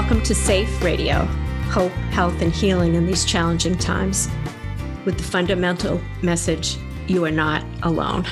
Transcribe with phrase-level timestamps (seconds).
[0.00, 1.24] Welcome to Safe Radio
[1.72, 4.28] Hope, Health, and Healing in these challenging times,
[5.04, 6.76] with the fundamental message
[7.08, 8.24] you are not alone.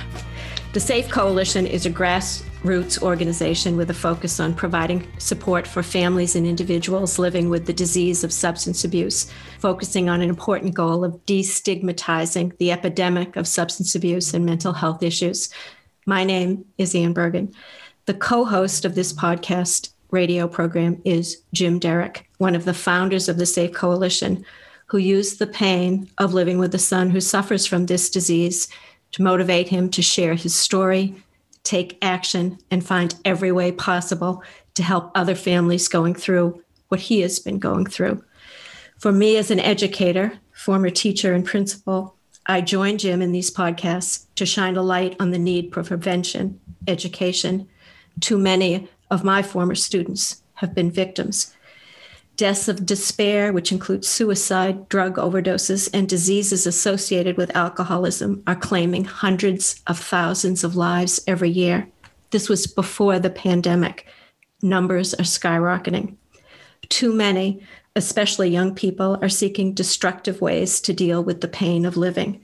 [0.74, 6.36] The SAFE Coalition is a grassroots organization with a focus on providing support for families
[6.36, 9.28] and individuals living with the disease of substance abuse,
[9.58, 15.02] focusing on an important goal of destigmatizing the epidemic of substance abuse and mental health
[15.02, 15.50] issues.
[16.06, 17.52] My name is Anne Bergen.
[18.04, 23.28] The co host of this podcast radio program is Jim Derick, one of the founders
[23.28, 24.44] of the Safe Coalition,
[24.86, 28.68] who used the pain of living with a son who suffers from this disease
[29.12, 31.14] to motivate him to share his story,
[31.64, 34.42] take action, and find every way possible
[34.74, 38.22] to help other families going through what he has been going through.
[38.98, 44.26] For me, as an educator, former teacher, and principal, I join Jim in these podcasts
[44.36, 47.68] to shine a light on the need for prevention, education.
[48.20, 51.54] Too many of my former students have been victims.
[52.36, 59.04] Deaths of despair, which include suicide, drug overdoses, and diseases associated with alcoholism, are claiming
[59.04, 61.88] hundreds of thousands of lives every year.
[62.30, 64.06] This was before the pandemic.
[64.60, 66.16] Numbers are skyrocketing.
[66.90, 67.62] Too many,
[67.94, 72.42] especially young people, are seeking destructive ways to deal with the pain of living.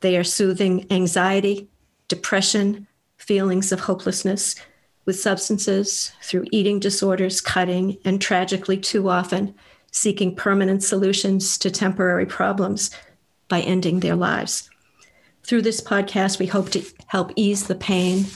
[0.00, 1.70] They are soothing anxiety,
[2.08, 2.86] depression,
[3.16, 4.56] feelings of hopelessness,
[5.04, 9.54] with substances, through eating disorders, cutting, and tragically too often,
[9.90, 12.90] seeking permanent solutions to temporary problems
[13.48, 14.70] by ending their lives.
[15.42, 18.26] Through this podcast, we hope to help ease the pain,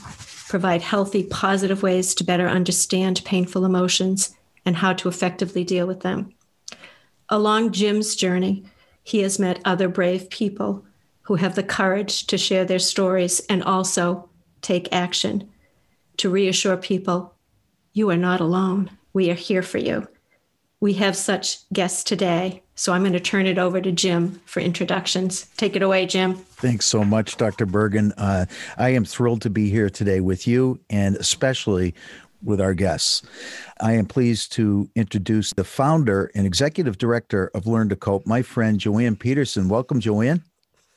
[0.47, 6.01] provide healthy, positive ways to better understand painful emotions and how to effectively deal with
[6.01, 6.33] them.
[7.29, 8.65] Along Jim's journey,
[9.03, 10.85] he has met other brave people
[11.21, 14.29] who have the courage to share their stories and also
[14.61, 15.49] take action
[16.17, 17.35] to reassure people
[17.93, 18.91] you are not alone.
[19.13, 20.07] We are here for you.
[20.81, 24.59] We have such guests today, so I'm going to turn it over to Jim for
[24.59, 25.45] introductions.
[25.55, 26.35] Take it away, Jim.
[26.35, 27.65] Thanks so much, Dr.
[27.65, 28.11] Bergen.
[28.17, 28.45] Uh,
[28.77, 31.95] I am thrilled to be here today with you and especially
[32.43, 33.21] with our guests.
[33.79, 38.41] I am pleased to introduce the founder and executive director of Learn to Cope, my
[38.41, 39.69] friend Joanne Peterson.
[39.69, 40.43] Welcome, Joanne.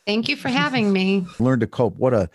[0.07, 1.27] Thank you for having me.
[1.39, 1.97] Learn to Cope.
[1.97, 2.29] What a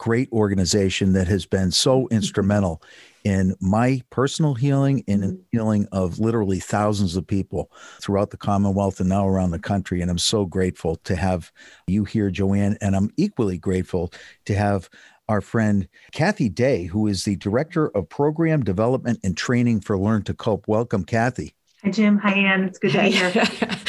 [0.00, 2.14] great organization that has been so mm-hmm.
[2.14, 2.82] instrumental
[3.22, 5.42] in my personal healing and in mm-hmm.
[5.52, 10.00] healing of literally thousands of people throughout the Commonwealth and now around the country.
[10.00, 11.52] And I'm so grateful to have
[11.86, 12.78] you here, Joanne.
[12.80, 14.10] And I'm equally grateful
[14.46, 14.88] to have
[15.28, 20.22] our friend Kathy Day, who is the Director of Program Development and Training for Learn
[20.22, 20.66] to Cope.
[20.66, 21.54] Welcome, Kathy.
[21.84, 22.16] Hi, Jim.
[22.18, 22.64] Hi, Anne.
[22.64, 23.46] It's good to be here.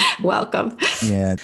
[0.22, 0.78] Welcome.
[1.02, 1.38] Yeah.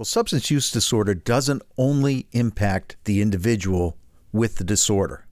[0.00, 3.98] Well, substance use disorder doesn't only impact the individual
[4.32, 5.26] with the disorder.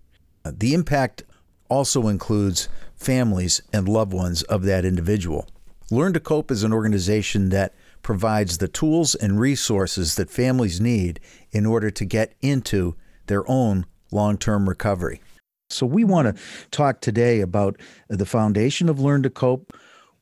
[0.44, 1.22] Uh, the impact
[1.70, 5.48] also includes families and loved ones of that individual.
[5.90, 11.18] Learn to Cope is an organization that provides the tools and resources that families need
[11.50, 15.22] in order to get into their own long term recovery.
[15.70, 19.72] So, we want to talk today about the foundation of Learn to Cope.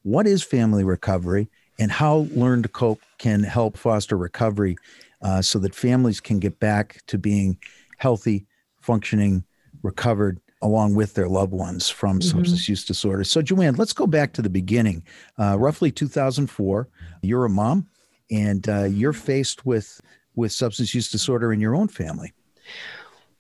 [0.05, 1.49] What is family recovery?
[1.79, 4.77] and how Learn to Cope can help foster recovery
[5.23, 7.59] uh, so that families can get back to being
[7.99, 8.47] healthy,
[8.81, 9.45] functioning,
[9.83, 12.37] recovered along with their loved ones from mm-hmm.
[12.37, 13.25] substance use disorder.
[13.25, 15.05] So, Joanne, let's go back to the beginning.
[15.39, 16.89] Uh, roughly 2004,
[17.23, 17.87] you're a mom
[18.31, 20.01] and uh, you're faced with
[20.35, 22.33] with substance use disorder in your own family.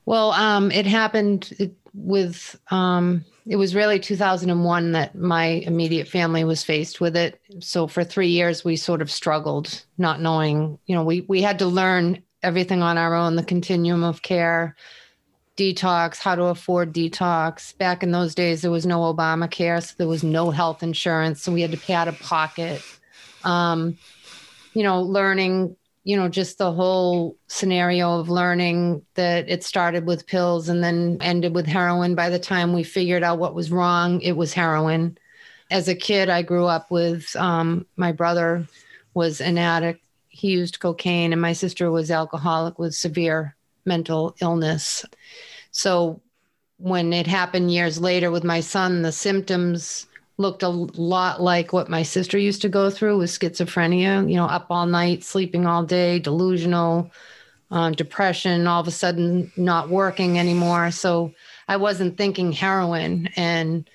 [0.06, 1.53] Well, um, it happened
[1.97, 7.41] with um, it was really 2001 that my immediate family was faced with it.
[7.61, 11.59] So for three years, we sort of struggled, not knowing, you know, we, we had
[11.61, 14.77] to learn everything on our own, the continuum of care,
[15.56, 17.76] detox, how to afford detox.
[17.79, 21.43] Back in those days, there was no Obamacare, so there was no health insurance.
[21.43, 22.82] So we had to pay out of pocket.
[23.43, 23.97] Um,
[24.75, 25.76] you know, learning
[26.06, 31.19] you know, just the whole scenario of learning that it started with pills and then
[31.20, 32.14] ended with heroin.
[32.14, 35.19] By the time we figured out what was wrong, it was heroin.
[35.69, 38.69] As a kid, I grew up with um, my brother
[39.14, 40.00] was an addict.
[40.29, 45.05] He used cocaine, and my sister was alcoholic with severe mental illness.
[45.73, 46.20] So
[46.79, 50.06] when it happened years later with my son, the symptoms
[50.38, 54.44] looked a lot like what my sister used to go through with schizophrenia, you know,
[54.44, 57.11] up all night, sleeping all day, delusional,
[57.71, 60.91] uh, depression, all of a sudden not working anymore.
[60.91, 61.33] So
[61.69, 63.29] I wasn't thinking heroin.
[63.37, 63.88] And,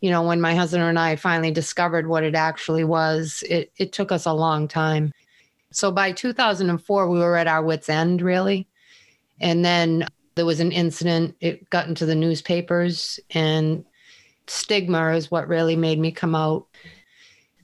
[0.00, 3.92] you know, when my husband and I finally discovered what it actually was, it, it
[3.92, 5.12] took us a long time.
[5.72, 8.68] So by 2004, we were at our wits' end, really.
[9.40, 13.84] And then there was an incident, it got into the newspapers, and
[14.48, 16.66] stigma is what really made me come out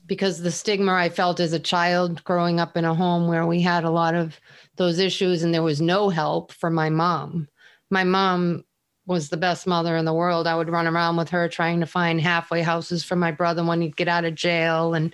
[0.05, 3.61] because the stigma I felt as a child growing up in a home where we
[3.61, 4.39] had a lot of
[4.75, 7.47] those issues and there was no help for my mom.
[7.89, 8.65] My mom
[9.05, 10.47] was the best mother in the world.
[10.47, 13.81] I would run around with her trying to find halfway houses for my brother when
[13.81, 14.93] he'd get out of jail.
[14.93, 15.13] And,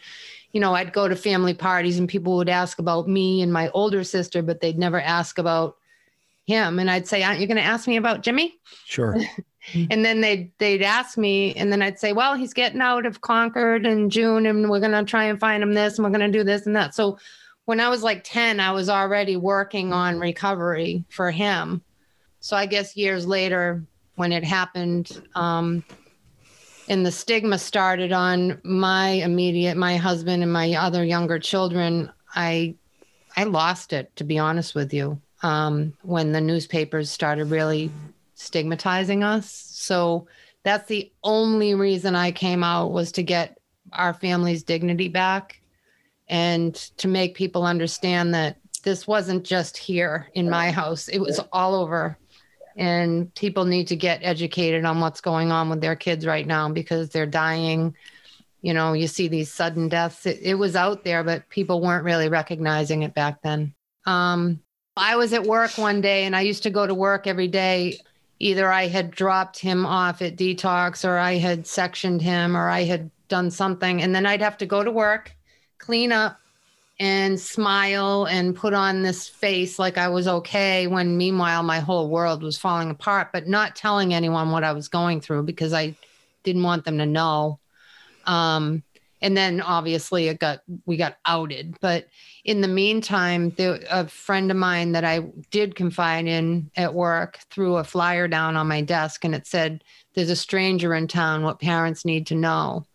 [0.51, 3.69] you know, I'd go to family parties and people would ask about me and my
[3.69, 5.77] older sister, but they'd never ask about
[6.45, 6.79] him.
[6.79, 8.59] And I'd say, Aren't you going to ask me about Jimmy?
[8.85, 9.17] Sure.
[9.73, 13.21] and then they'd they'd ask me, and then I'd say, Well, he's getting out of
[13.21, 16.43] Concord in June, and we're gonna try and find him this, and we're gonna do
[16.43, 16.95] this and that.
[16.95, 17.17] So
[17.65, 21.83] when I was like 10, I was already working on recovery for him.
[22.39, 23.85] So I guess years later,
[24.15, 25.83] when it happened, um,
[26.87, 32.73] and the stigma started on my immediate, my husband and my other younger children, I,
[33.37, 35.21] I lost it to be honest with you.
[35.43, 37.91] Um, when the newspapers started really
[38.39, 40.27] stigmatizing us, so
[40.63, 43.57] that's the only reason I came out was to get
[43.93, 45.61] our family's dignity back
[46.27, 51.39] and to make people understand that this wasn't just here in my house, it was
[51.51, 52.17] all over.
[52.77, 56.69] And people need to get educated on what's going on with their kids right now
[56.69, 57.95] because they're dying.
[58.61, 60.25] You know, you see these sudden deaths.
[60.25, 63.73] It, it was out there, but people weren't really recognizing it back then.
[64.05, 64.61] Um,
[64.95, 67.99] I was at work one day and I used to go to work every day.
[68.39, 72.83] Either I had dropped him off at detox or I had sectioned him or I
[72.83, 74.01] had done something.
[74.01, 75.35] And then I'd have to go to work
[75.77, 76.39] clean up
[76.99, 82.09] and smile and put on this face like I was okay when meanwhile my whole
[82.09, 85.95] world was falling apart, but not telling anyone what I was going through because I
[86.43, 87.59] didn't want them to know.
[88.25, 88.83] Um,
[89.21, 91.77] and then obviously it got we got outed.
[91.81, 92.07] But
[92.45, 95.21] in the meantime, there, a friend of mine that I
[95.51, 99.83] did confide in at work threw a flyer down on my desk and it said,
[100.13, 102.85] There's a stranger in town, what parents need to know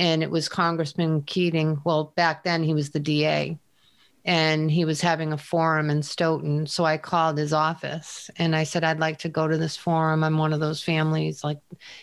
[0.00, 1.80] and it was Congressman Keating.
[1.84, 3.58] Well, back then he was the DA,
[4.24, 6.66] and he was having a forum in Stoughton.
[6.66, 10.22] So I called his office and I said, I'd like to go to this forum.
[10.22, 11.42] I'm one of those families.
[11.42, 11.58] Like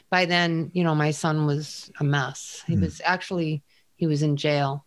[0.10, 2.64] by then, you know, my son was a mess.
[2.66, 2.84] He mm-hmm.
[2.84, 3.62] was actually
[3.98, 4.86] he was in jail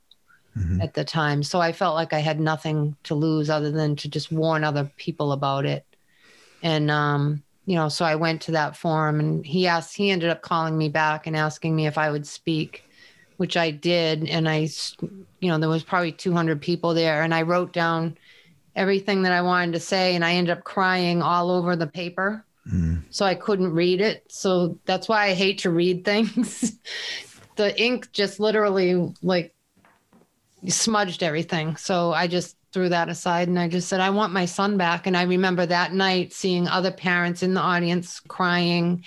[0.56, 0.80] mm-hmm.
[0.80, 1.42] at the time.
[1.42, 4.90] So I felt like I had nothing to lose other than to just warn other
[4.96, 5.84] people about it.
[6.62, 10.30] And um, you know, so I went to that forum and he asked, he ended
[10.30, 12.84] up calling me back and asking me if I would speak
[13.40, 14.28] which I did.
[14.28, 14.68] And I,
[15.00, 17.22] you know, there was probably 200 people there.
[17.22, 18.18] And I wrote down
[18.76, 20.14] everything that I wanted to say.
[20.14, 22.44] And I ended up crying all over the paper.
[22.70, 23.00] Mm.
[23.08, 24.24] So I couldn't read it.
[24.28, 26.76] So that's why I hate to read things.
[27.56, 29.54] the ink just literally like
[30.68, 31.76] smudged everything.
[31.76, 35.06] So I just threw that aside and I just said, I want my son back.
[35.06, 39.02] And I remember that night seeing other parents in the audience crying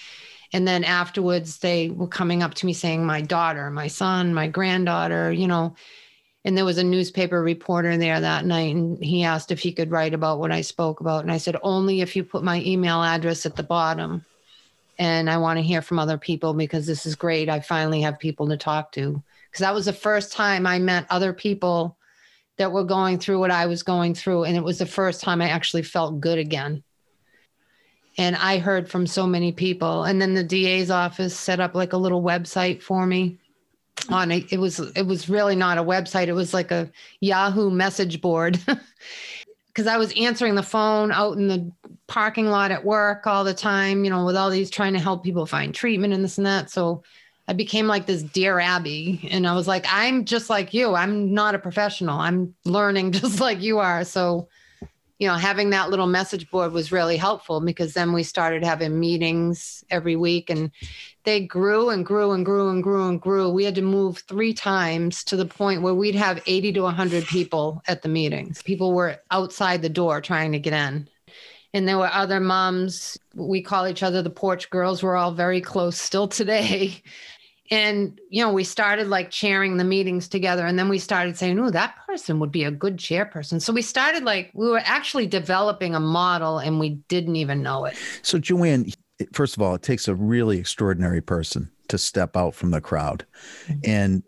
[0.54, 4.48] and then afterwards they were coming up to me saying my daughter my son my
[4.48, 5.76] granddaughter you know.
[6.46, 9.92] And there was a newspaper reporter there that night and he asked if he could
[9.92, 11.24] write about what i spoke about.
[11.24, 14.26] And i said only if you put my email address at the bottom.
[15.00, 17.50] And i want to hear from other people because this is great.
[17.50, 19.24] I finally have people to talk to.
[19.50, 21.98] Because that was the first time i met other people
[22.58, 24.44] that were going through what i was going through.
[24.44, 26.84] And it was the first time i actually felt good again
[28.18, 30.04] and I heard from so many people.
[30.04, 33.38] And then the DA's office set up like a little website for me.
[34.10, 36.28] On it, it was it was really not a website.
[36.28, 36.90] It was like a
[37.20, 38.60] Yahoo message board.
[39.68, 41.72] Because I was answering the phone out in the
[42.06, 45.24] parking lot at work all the time, you know, with all these trying to help
[45.24, 46.70] people find treatment and this and that.
[46.70, 47.02] So
[47.48, 49.28] I became like this dear Abby.
[49.32, 50.94] And I was like, I'm just like you.
[50.94, 52.20] I'm not a professional.
[52.20, 54.04] I'm learning just like you are.
[54.04, 54.48] So
[55.24, 59.00] you know, having that little message board was really helpful because then we started having
[59.00, 60.70] meetings every week and
[61.24, 63.50] they grew and grew and grew and grew and grew.
[63.50, 67.24] We had to move three times to the point where we'd have 80 to 100
[67.24, 68.62] people at the meetings.
[68.64, 71.08] People were outside the door trying to get in.
[71.74, 73.18] And there were other moms.
[73.34, 75.02] We call each other the porch girls.
[75.02, 77.02] We're all very close still today.
[77.74, 81.60] and you know we started like chairing the meetings together and then we started saying
[81.60, 83.62] oh that person would be a good chairperson.
[83.62, 87.86] So we started like we were actually developing a model and we didn't even know
[87.86, 87.98] it.
[88.22, 88.92] So joanne
[89.32, 93.26] first of all it takes a really extraordinary person to step out from the crowd.
[93.68, 93.80] Mm-hmm.
[93.84, 94.24] and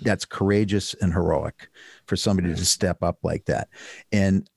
[0.00, 1.68] that's courageous and heroic
[2.06, 3.68] for somebody to step up like that.
[4.10, 4.48] And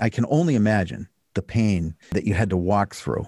[0.00, 3.26] i can only imagine the pain that you had to walk through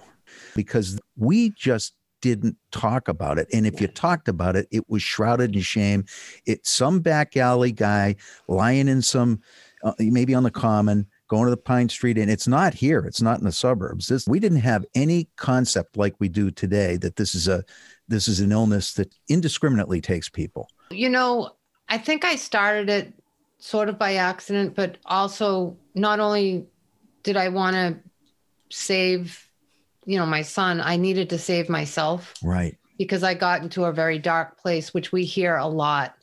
[0.55, 3.47] because we just didn't talk about it.
[3.53, 6.05] And if you talked about it, it was shrouded in shame.
[6.45, 8.15] It's some back alley guy
[8.47, 9.41] lying in some,
[9.83, 12.17] uh, maybe on the common, going to the Pine Street.
[12.17, 14.07] And it's not here, it's not in the suburbs.
[14.07, 17.63] This, we didn't have any concept like we do today that this is a
[18.07, 20.69] this is an illness that indiscriminately takes people?
[20.89, 21.51] You know,
[21.89, 23.13] I think I started it
[23.59, 26.65] sort of by accident, but also not only
[27.23, 27.97] did I want to
[28.69, 29.46] save,
[30.07, 32.33] you know, my son, I needed to save myself.
[32.41, 32.77] Right.
[32.97, 36.15] Because I got into a very dark place, which we hear a lot,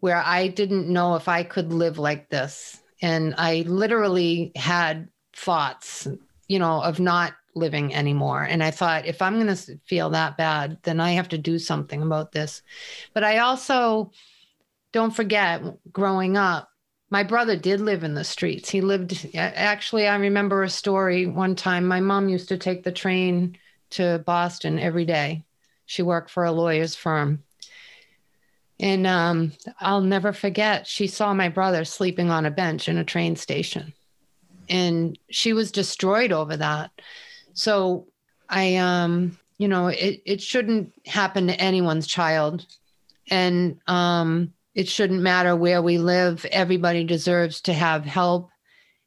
[0.00, 2.80] where I didn't know if I could live like this.
[3.02, 6.06] And I literally had thoughts,
[6.48, 8.44] you know, of not living anymore.
[8.44, 11.58] And I thought, if I'm going to feel that bad, then I have to do
[11.58, 12.62] something about this.
[13.14, 14.12] But I also
[14.92, 16.69] don't forget growing up,
[17.10, 18.70] my brother did live in the streets.
[18.70, 21.86] He lived, actually, I remember a story one time.
[21.86, 23.58] My mom used to take the train
[23.90, 25.44] to Boston every day.
[25.86, 27.42] She worked for a lawyer's firm.
[28.78, 33.04] And um, I'll never forget, she saw my brother sleeping on a bench in a
[33.04, 33.92] train station.
[34.68, 36.92] And she was destroyed over that.
[37.54, 38.06] So
[38.48, 42.64] I, um, you know, it, it shouldn't happen to anyone's child.
[43.28, 46.44] And um, it shouldn't matter where we live.
[46.46, 48.50] Everybody deserves to have help.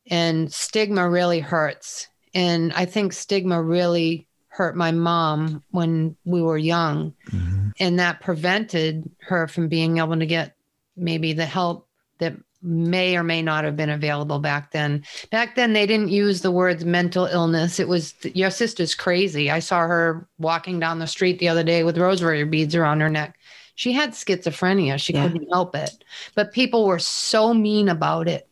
[0.10, 2.08] And stigma really hurts.
[2.34, 7.14] And I think stigma really hurt my mom when we were young.
[7.32, 7.70] Mm-hmm.
[7.80, 10.56] And that prevented her from being able to get
[10.96, 11.88] maybe the help
[12.20, 15.04] that may or may not have been available back then.
[15.32, 17.80] Back then, they didn't use the words mental illness.
[17.80, 19.52] It was your sister's crazy.
[19.52, 23.10] I saw her walking down the street the other day with rosary beads around her
[23.10, 23.36] neck.
[23.76, 25.00] She had schizophrenia.
[25.00, 25.28] She yeah.
[25.28, 26.04] couldn't help it.
[26.36, 28.48] But people were so mean about it.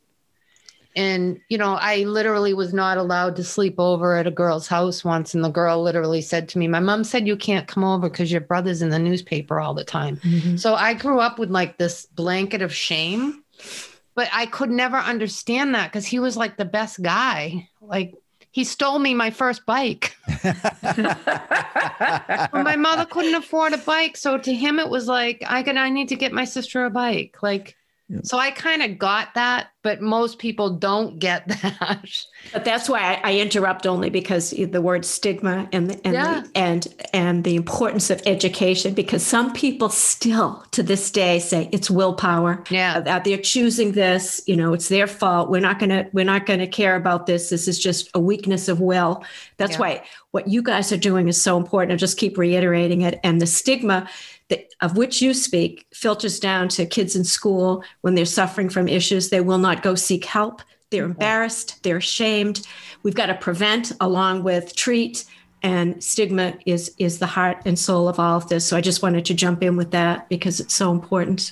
[0.94, 5.06] And, you know, I literally was not allowed to sleep over at a girl's house
[5.06, 5.34] once.
[5.34, 8.32] And the girl literally said to me, My mom said you can't come over because
[8.32, 10.18] your brother's in the newspaper all the time.
[10.18, 10.58] Mm-hmm.
[10.58, 13.42] So I grew up with like this blanket of shame
[14.16, 17.70] but I could never understand that because he was like the best guy.
[17.80, 18.14] Like
[18.52, 20.16] he stole me my first bike.
[22.54, 25.90] my mother couldn't afford a bike, so to him it was like I can I
[25.90, 27.38] need to get my sister a bike.
[27.42, 27.78] Like
[28.24, 32.06] so I kind of got that, but most people don't get that.
[32.54, 36.42] But that's why I, I interrupt only because the word stigma and the, and, yeah.
[36.42, 38.94] the, and and the importance of education.
[38.94, 42.64] Because some people still to this day say it's willpower.
[42.70, 44.42] Yeah, uh, that they're choosing this.
[44.46, 45.50] You know, it's their fault.
[45.50, 47.50] We're not gonna we're not gonna care about this.
[47.50, 49.24] This is just a weakness of will.
[49.58, 49.80] That's yeah.
[49.80, 51.94] why what you guys are doing is so important.
[51.94, 53.20] I just keep reiterating it.
[53.24, 54.10] And the stigma
[54.52, 58.88] that, of which you speak filters down to kids in school when they're suffering from
[58.88, 59.30] issues.
[59.30, 60.62] They will not go seek help.
[60.92, 61.82] They're embarrassed.
[61.84, 62.68] They're ashamed.
[63.02, 65.26] We've got to prevent along with treat.
[65.64, 68.66] And stigma is is the heart and soul of all of this.
[68.66, 71.52] So I just wanted to jump in with that because it's so important.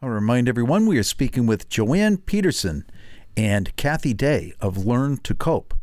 [0.00, 2.84] I'll remind everyone we are speaking with Joanne Peterson
[3.36, 5.74] and Kathy Day of Learn to Cope.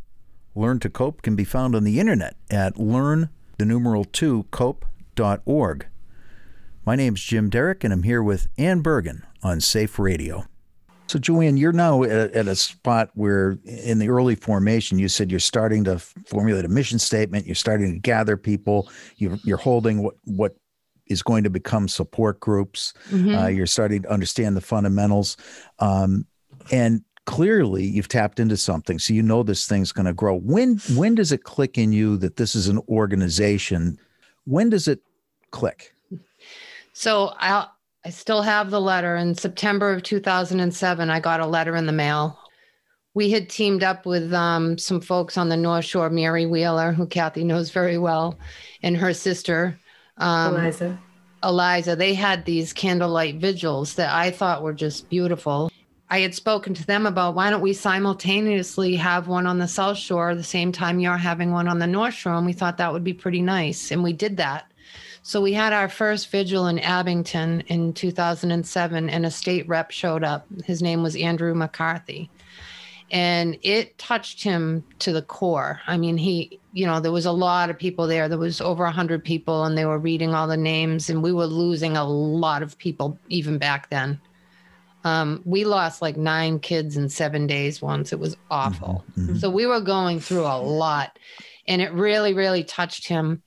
[0.56, 5.88] Learn to Cope can be found on the internet at learn the numeral 2 cope.org.
[6.90, 10.46] My name's Jim Derick, and I'm here with Anne Bergen on Safe Radio.
[11.06, 15.30] So, Joanne, you're now at, at, a spot where, in the early formation, you said
[15.30, 17.46] you're starting to formulate a mission statement.
[17.46, 18.90] You're starting to gather people.
[19.18, 20.56] You're, you're holding what what
[21.06, 22.96] is going to become support groups.
[23.12, 23.36] Mm-hmm.
[23.36, 25.38] Uh, you're starting to understand the fundamentals,
[25.78, 26.26] um,
[26.72, 28.98] and clearly you've tapped into something.
[28.98, 30.40] So you know this thing's going to grow.
[30.40, 34.00] When when does it click in you that this is an organization?
[34.46, 35.02] When does it
[35.52, 35.94] click?
[36.94, 37.68] So I
[38.06, 39.16] I still have the letter.
[39.18, 42.40] In September of 2007, I got a letter in the mail.
[43.14, 47.06] We had teamed up with um, some folks on the North Shore, Mary Wheeler, who
[47.06, 48.40] Kathy knows very well,
[48.82, 49.78] and her sister,
[50.18, 51.00] um, Eliza.
[51.44, 51.96] Eliza.
[51.96, 55.72] They had these candlelight vigils that I thought were just beautiful.
[56.12, 59.98] I had spoken to them about why don't we simultaneously have one on the South
[59.98, 62.34] Shore the same time you're having one on the North Shore?
[62.34, 63.92] And we thought that would be pretty nice.
[63.92, 64.72] And we did that.
[65.30, 70.24] So we had our first vigil in Abington in 2007, and a state rep showed
[70.24, 70.48] up.
[70.66, 72.32] His name was Andrew McCarthy.
[73.12, 75.82] And it touched him to the core.
[75.86, 78.28] I mean, he, you know, there was a lot of people there.
[78.28, 81.46] There was over 100 people, and they were reading all the names, and we were
[81.46, 84.20] losing a lot of people even back then.
[85.04, 88.12] Um, we lost like nine kids in seven days once.
[88.12, 89.06] It was awful.
[89.12, 89.38] Mm-hmm, mm-hmm.
[89.38, 91.20] So we were going through a lot,
[91.68, 93.44] and it really, really touched him.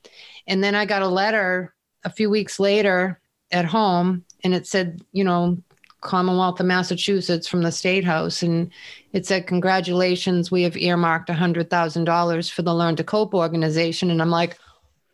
[0.47, 1.72] And then I got a letter
[2.03, 3.19] a few weeks later
[3.51, 5.57] at home and it said, you know,
[6.01, 8.43] Commonwealth of Massachusetts from the State House.
[8.43, 8.69] And
[9.13, 14.11] it said, Congratulations, we have earmarked $100,000 for the Learn to Cope organization.
[14.11, 14.57] And I'm like,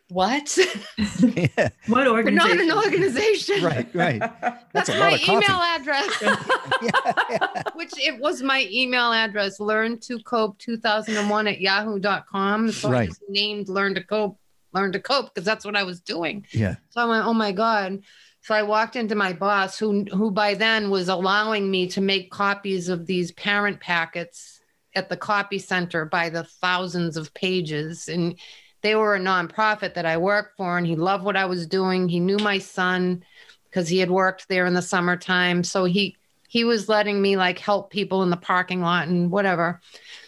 [0.10, 0.58] what?
[0.98, 1.70] yeah.
[1.86, 2.58] What organization?
[2.58, 3.64] We're not an organization.
[3.64, 4.20] right, right.
[4.74, 6.22] That's, That's my email address.
[6.82, 7.64] yeah, yeah.
[7.76, 12.72] Which it was my email address, learn to cope 2001 at yahoo.com.
[12.72, 13.02] So right.
[13.02, 14.40] I just named learn to cope
[14.74, 16.46] learn to cope because that's what I was doing.
[16.52, 16.76] Yeah.
[16.90, 18.04] So I went, oh my God.
[18.42, 22.32] So I walked into my boss, who who by then was allowing me to make
[22.32, 24.62] copies of these parent packets
[24.96, 28.08] at the copy center by the thousands of pages.
[28.08, 28.40] And
[28.82, 32.08] they were a nonprofit that I worked for, and he loved what I was doing.
[32.08, 33.24] He knew my son
[33.66, 35.64] because he had worked there in the summertime.
[35.64, 36.16] So he
[36.48, 39.82] he was letting me like help people in the parking lot and whatever.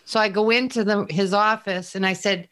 [0.05, 2.49] So I go into the his office and I said,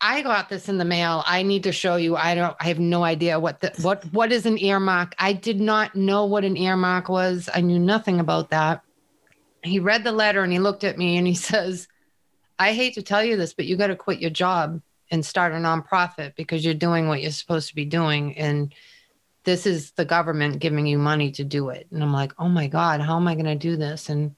[0.00, 1.22] I got this in the mail.
[1.26, 2.16] I need to show you.
[2.16, 5.14] I don't I have no idea what the what what is an earmark.
[5.18, 7.48] I did not know what an earmark was.
[7.54, 8.82] I knew nothing about that.
[9.62, 11.86] He read the letter and he looked at me and he says,
[12.58, 14.80] I hate to tell you this, but you got to quit your job
[15.10, 18.36] and start a nonprofit because you're doing what you're supposed to be doing.
[18.38, 18.74] And
[19.44, 21.88] this is the government giving you money to do it.
[21.90, 24.08] And I'm like, oh my God, how am I going to do this?
[24.08, 24.36] And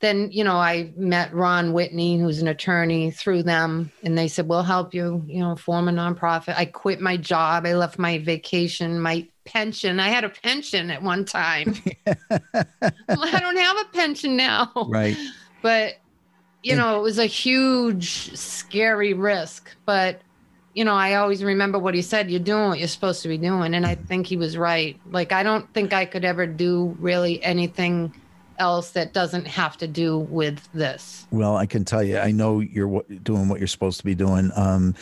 [0.00, 4.46] then you know i met ron whitney who's an attorney through them and they said
[4.46, 6.56] we'll help you you know form a nonprofit.
[6.56, 7.66] I quit my job.
[7.66, 10.00] I left my vacation my pension.
[10.00, 11.74] I had a pension at one time.
[12.06, 14.70] I don't have a pension now.
[14.88, 15.16] Right.
[15.62, 15.94] but
[16.62, 19.74] you know it was a huge scary risk.
[19.84, 20.20] But
[20.74, 23.38] you know i always remember what he said you're doing what you're supposed to be
[23.38, 23.74] doing.
[23.74, 25.00] And i think he was right.
[25.10, 28.12] Like i don't think i could ever do really anything
[28.58, 31.26] else that doesn't have to do with this.
[31.30, 34.50] Well, I can tell you, I know you're doing what you're supposed to be doing.
[34.56, 34.94] Um,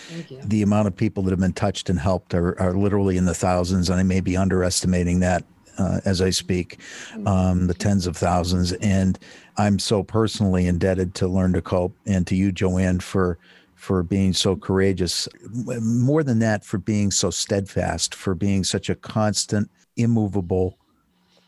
[0.45, 3.35] the amount of people that have been touched and helped are, are literally in the
[3.35, 5.45] thousands, and I may be underestimating that
[5.79, 6.79] uh, as I speak,
[7.27, 8.73] um, the tens of thousands.
[8.75, 9.19] And
[9.57, 13.39] I'm so personally indebted to Learn to Cope and to you, Joanne, for
[13.75, 15.29] for being so courageous.
[15.53, 20.79] More than that, for being so steadfast, for being such a constant, immovable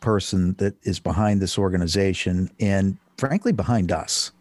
[0.00, 4.32] person that is behind this organization and frankly behind us.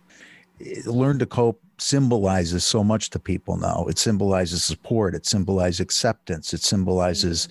[0.86, 3.86] Learn to cope symbolizes so much to people now.
[3.90, 7.50] It symbolizes support, it symbolizes acceptance, it symbolizes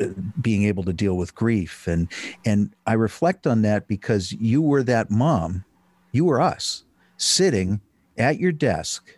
[0.00, 0.06] uh,
[0.40, 2.10] being able to deal with grief and
[2.44, 5.64] and I reflect on that because you were that mom,
[6.12, 6.84] you were us
[7.18, 7.80] sitting
[8.18, 9.12] at your desk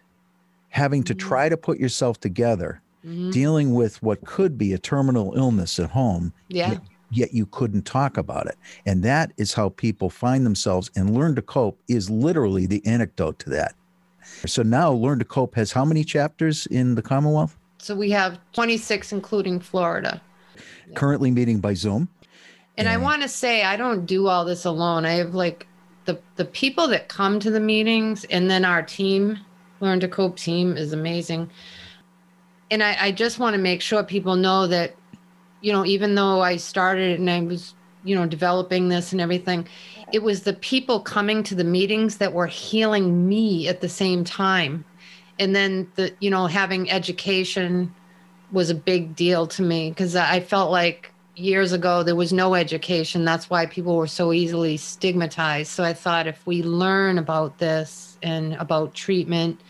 [0.71, 3.31] having to try to put yourself together Mhm.
[3.31, 6.79] dealing with what could be a terminal illness at home Yeah.
[7.13, 8.57] Yet you couldn't talk about it.
[8.87, 13.39] And that is how people find themselves and learn to cope is literally the anecdote
[13.41, 13.75] to that.
[14.47, 17.57] So now learn to cope has how many chapters in the Commonwealth?
[17.79, 20.21] So we have 26, including Florida.
[20.95, 22.09] Currently meeting by Zoom.
[22.79, 25.05] And I want to say I don't do all this alone.
[25.05, 25.67] I have like
[26.05, 29.39] the the people that come to the meetings, and then our team,
[29.81, 31.51] Learn to Cope team, is amazing.
[32.71, 34.95] And I, I just want to make sure people know that,
[35.63, 39.67] you know, even though I started and I was, you know, developing this and everything,
[40.13, 44.25] it was the people coming to the meetings that were healing me at the same
[44.25, 44.85] time.
[45.39, 47.95] And then the, you know, having education
[48.51, 52.55] was a big deal to me because I felt like years ago there was no
[52.55, 53.25] education.
[53.25, 55.71] That's why people were so easily stigmatized.
[55.71, 59.61] So I thought if we learn about this and about treatment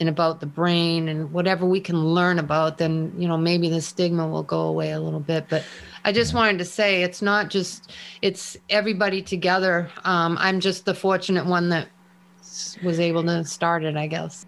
[0.00, 3.80] and about the brain and whatever we can learn about, then you know maybe the
[3.80, 5.46] stigma will go away a little bit.
[5.48, 5.64] But
[6.04, 9.90] I just wanted to say it's not just it's everybody together.
[10.04, 11.88] Um, I'm just the fortunate one that
[12.82, 14.46] was able to start it, I guess.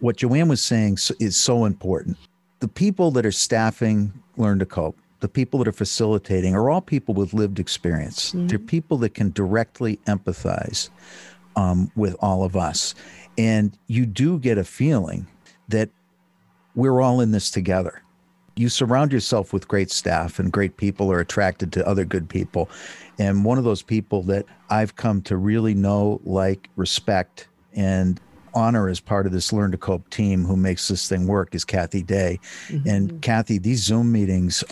[0.00, 2.16] What Joanne was saying is so important.
[2.60, 6.80] The people that are staffing Learn to Cope, the people that are facilitating are all
[6.80, 8.32] people with lived experience.
[8.34, 10.90] They're people that can directly empathize
[11.56, 12.94] um, with all of us.
[13.36, 15.26] And you do get a feeling
[15.68, 15.90] that
[16.74, 18.02] we're all in this together.
[18.56, 22.68] You surround yourself with great staff, and great people are attracted to other good people.
[23.18, 28.20] And one of those people that I've come to really know, like, respect, and
[28.54, 31.64] honor as part of this Learn to Cope team who makes this thing work is
[31.64, 32.38] Kathy Day.
[32.68, 32.88] Mm-hmm.
[32.88, 34.62] And Kathy, these Zoom meetings,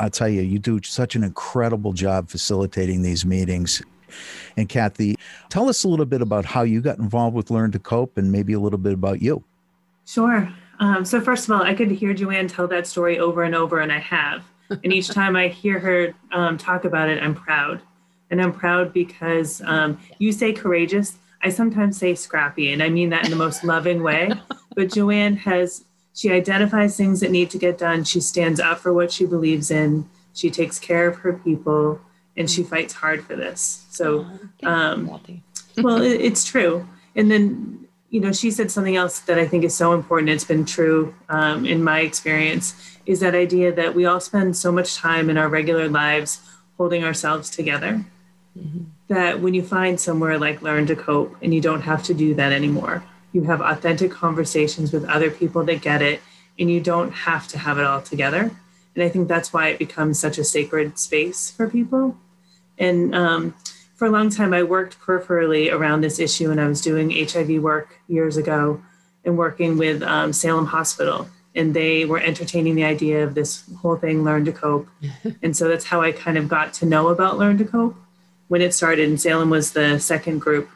[0.00, 3.82] I'll tell you, you do such an incredible job facilitating these meetings.
[4.56, 5.16] And Kathy,
[5.48, 8.30] tell us a little bit about how you got involved with Learn to Cope and
[8.30, 9.42] maybe a little bit about you.
[10.06, 10.52] Sure.
[10.80, 13.80] Um, so first of all, I could hear Joanne tell that story over and over,
[13.80, 14.44] and I have.
[14.70, 17.80] And each time I hear her um, talk about it, I'm proud.
[18.30, 21.18] And I'm proud because um, you say courageous.
[21.42, 24.32] I sometimes say scrappy, and I mean that in the most loving way.
[24.74, 28.04] But Joanne has, she identifies things that need to get done.
[28.04, 30.08] She stands up for what she believes in.
[30.32, 32.00] She takes care of her people,
[32.36, 33.86] and she fights hard for this.
[33.90, 34.26] So,
[34.64, 35.06] um,
[35.78, 36.86] well, it, it's true.
[37.14, 40.30] And then, you know, she said something else that I think is so important.
[40.30, 42.74] It's been true um, in my experience
[43.06, 46.40] is that idea that we all spend so much time in our regular lives
[46.76, 48.04] holding ourselves together
[49.08, 52.34] that when you find somewhere like Learn to Cope and you don't have to do
[52.34, 56.20] that anymore, you have authentic conversations with other people that get it
[56.58, 58.50] and you don't have to have it all together.
[58.94, 62.16] And I think that's why it becomes such a sacred space for people.
[62.78, 63.54] And um,
[63.94, 67.62] for a long time, I worked peripherally around this issue, and I was doing HIV
[67.62, 68.82] work years ago
[69.24, 71.28] and working with um, Salem Hospital.
[71.54, 74.88] And they were entertaining the idea of this whole thing, Learn to Cope.
[75.42, 77.96] and so that's how I kind of got to know about Learn to Cope
[78.48, 79.08] when it started.
[79.08, 80.68] And Salem was the second group,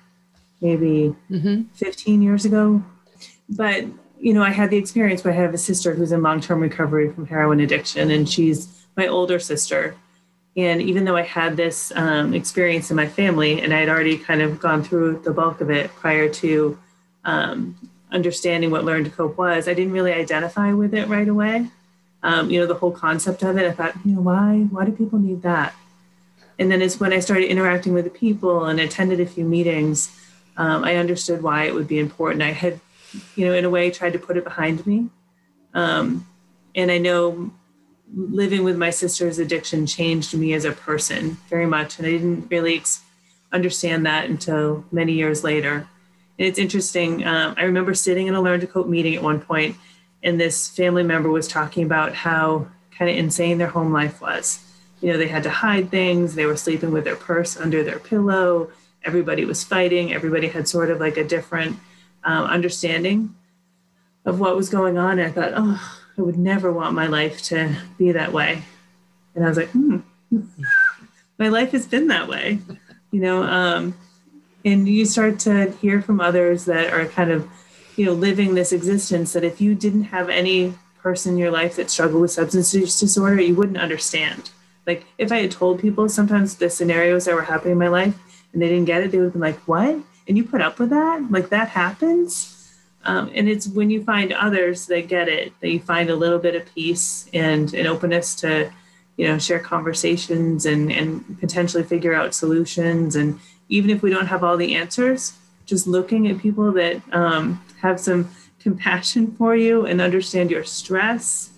[0.61, 1.63] maybe mm-hmm.
[1.75, 2.83] 15 years ago.
[3.49, 3.87] But,
[4.21, 6.61] you know, I had the experience where I have a sister who's in long term
[6.61, 9.97] recovery from heroin addiction, and she's my older sister.
[10.57, 14.19] And even though I had this um, experience in my family and I had already
[14.19, 16.79] kind of gone through the bulk of it prior to
[17.25, 17.77] um,
[18.11, 21.71] understanding what Learn to Cope was, I didn't really identify with it right away.
[22.23, 24.93] Um, you know, the whole concept of it, I thought, you know, why, why do
[24.93, 25.75] people need that?
[26.59, 30.11] And then it's when I started interacting with the people and attended a few meetings,
[30.57, 32.43] um, I understood why it would be important.
[32.43, 32.81] I had,
[33.37, 35.09] you know, in a way tried to put it behind me.
[35.73, 36.27] Um,
[36.75, 37.53] and I know
[38.15, 41.99] living with my sister's addiction changed me as a person very much.
[41.99, 42.83] And I didn't really
[43.53, 45.89] understand that until many years later.
[46.39, 47.25] And it's interesting.
[47.27, 49.77] Um, I remember sitting in a Learn to Cope meeting at one point,
[50.23, 54.65] and this family member was talking about how kind of insane their home life was.
[55.01, 57.99] You know, they had to hide things, they were sleeping with their purse under their
[57.99, 58.71] pillow,
[59.05, 61.77] everybody was fighting, everybody had sort of like a different
[62.25, 63.35] um, understanding
[64.25, 65.19] of what was going on.
[65.19, 68.63] And I thought, oh, I would never want my life to be that way.
[69.35, 69.99] And I was like, hmm,
[71.39, 72.59] my life has been that way,
[73.13, 73.45] you know.
[73.45, 73.97] Um,
[74.65, 77.49] and you start to hear from others that are kind of,
[77.97, 81.77] you know, living this existence that if you didn't have any person in your life
[81.77, 84.51] that struggled with substance use disorder, you wouldn't understand.
[84.87, 88.19] Like if I had told people sometimes the scenarios that were happening in my life
[88.53, 89.97] and they didn't get it, they would have been like, what?
[90.27, 91.31] And you put up with that?
[91.31, 92.58] Like that happens?
[93.05, 96.39] Um, and it's when you find others that get it that you find a little
[96.39, 98.71] bit of peace and an openness to,
[99.17, 103.17] you know, share conversations and, and potentially figure out solutions.
[103.17, 105.35] And even if we don't have all the answers,
[105.65, 108.31] just looking at people that um, have some
[108.61, 111.51] compassion for you and understand your stress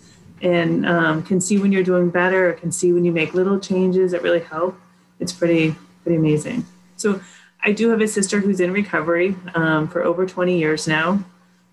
[0.42, 3.59] and um, can see when you're doing better or can see when you make little
[3.59, 4.79] changes that really help.
[5.18, 6.66] It's pretty, pretty amazing.
[6.96, 7.20] So
[7.62, 11.23] I do have a sister who's in recovery um, for over 20 years now.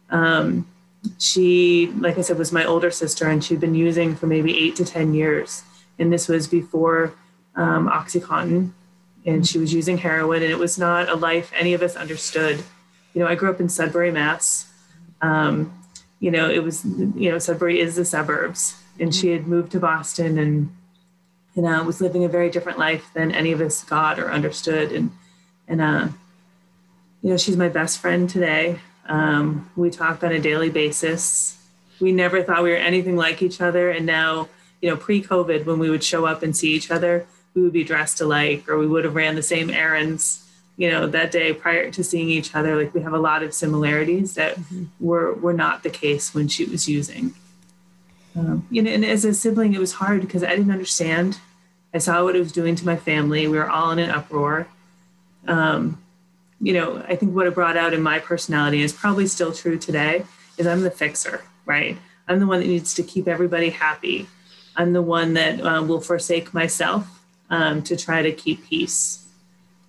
[0.10, 0.68] Um,
[1.20, 4.76] she, like I said, was my older sister, and she'd been using for maybe eight
[4.78, 5.64] to 10 years.
[6.00, 7.14] And this was before
[7.56, 8.72] um, Oxycontin,
[9.26, 12.64] and she was using heroin, and it was not a life any of us understood.
[13.14, 14.72] You know, I grew up in Sudbury, Mass.
[15.22, 15.74] Um,
[16.20, 19.80] you know, it was, you know, Sudbury is the suburbs, and she had moved to
[19.80, 20.76] Boston and,
[21.56, 24.92] you know, was living a very different life than any of us got or understood.
[24.92, 25.12] And
[25.68, 26.08] and uh,
[27.22, 28.80] you know she's my best friend today.
[29.08, 31.58] Um, we talk on a daily basis.
[32.00, 34.50] We never thought we were anything like each other, and now
[34.82, 37.84] you know pre-COVID when we would show up and see each other, we would be
[37.84, 40.44] dressed alike, or we would have ran the same errands.
[40.78, 43.54] You know that day prior to seeing each other, like we have a lot of
[43.54, 44.86] similarities that mm-hmm.
[45.00, 47.34] were were not the case when she was using.
[48.36, 51.40] Um, you know, and as a sibling, it was hard because I didn't understand.
[51.92, 53.48] I saw what it was doing to my family.
[53.48, 54.68] We were all in an uproar
[55.48, 56.02] um,
[56.60, 59.78] you know, I think what it brought out in my personality is probably still true
[59.78, 60.26] today
[60.58, 61.98] is I'm the fixer, right?
[62.28, 64.28] I'm the one that needs to keep everybody happy.
[64.76, 67.08] I'm the one that uh, will forsake myself
[67.50, 69.26] um, to try to keep peace.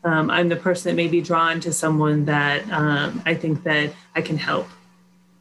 [0.04, 3.92] Um, I'm the person that may be drawn to someone that um, I think that
[4.14, 4.68] I can help,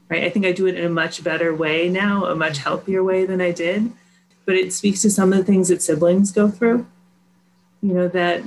[0.09, 0.23] right?
[0.23, 3.25] I think I do it in a much better way now, a much healthier way
[3.25, 3.91] than I did.
[4.45, 6.87] But it speaks to some of the things that siblings go through.
[7.81, 8.43] You know that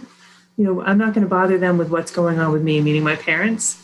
[0.61, 3.03] you know, I'm not going to bother them with what's going on with me, meaning
[3.03, 3.83] my parents,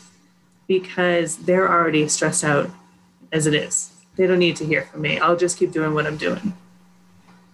[0.67, 2.69] because they're already stressed out
[3.31, 3.91] as it is.
[4.15, 5.17] They don't need to hear from me.
[5.17, 6.53] I'll just keep doing what I'm doing.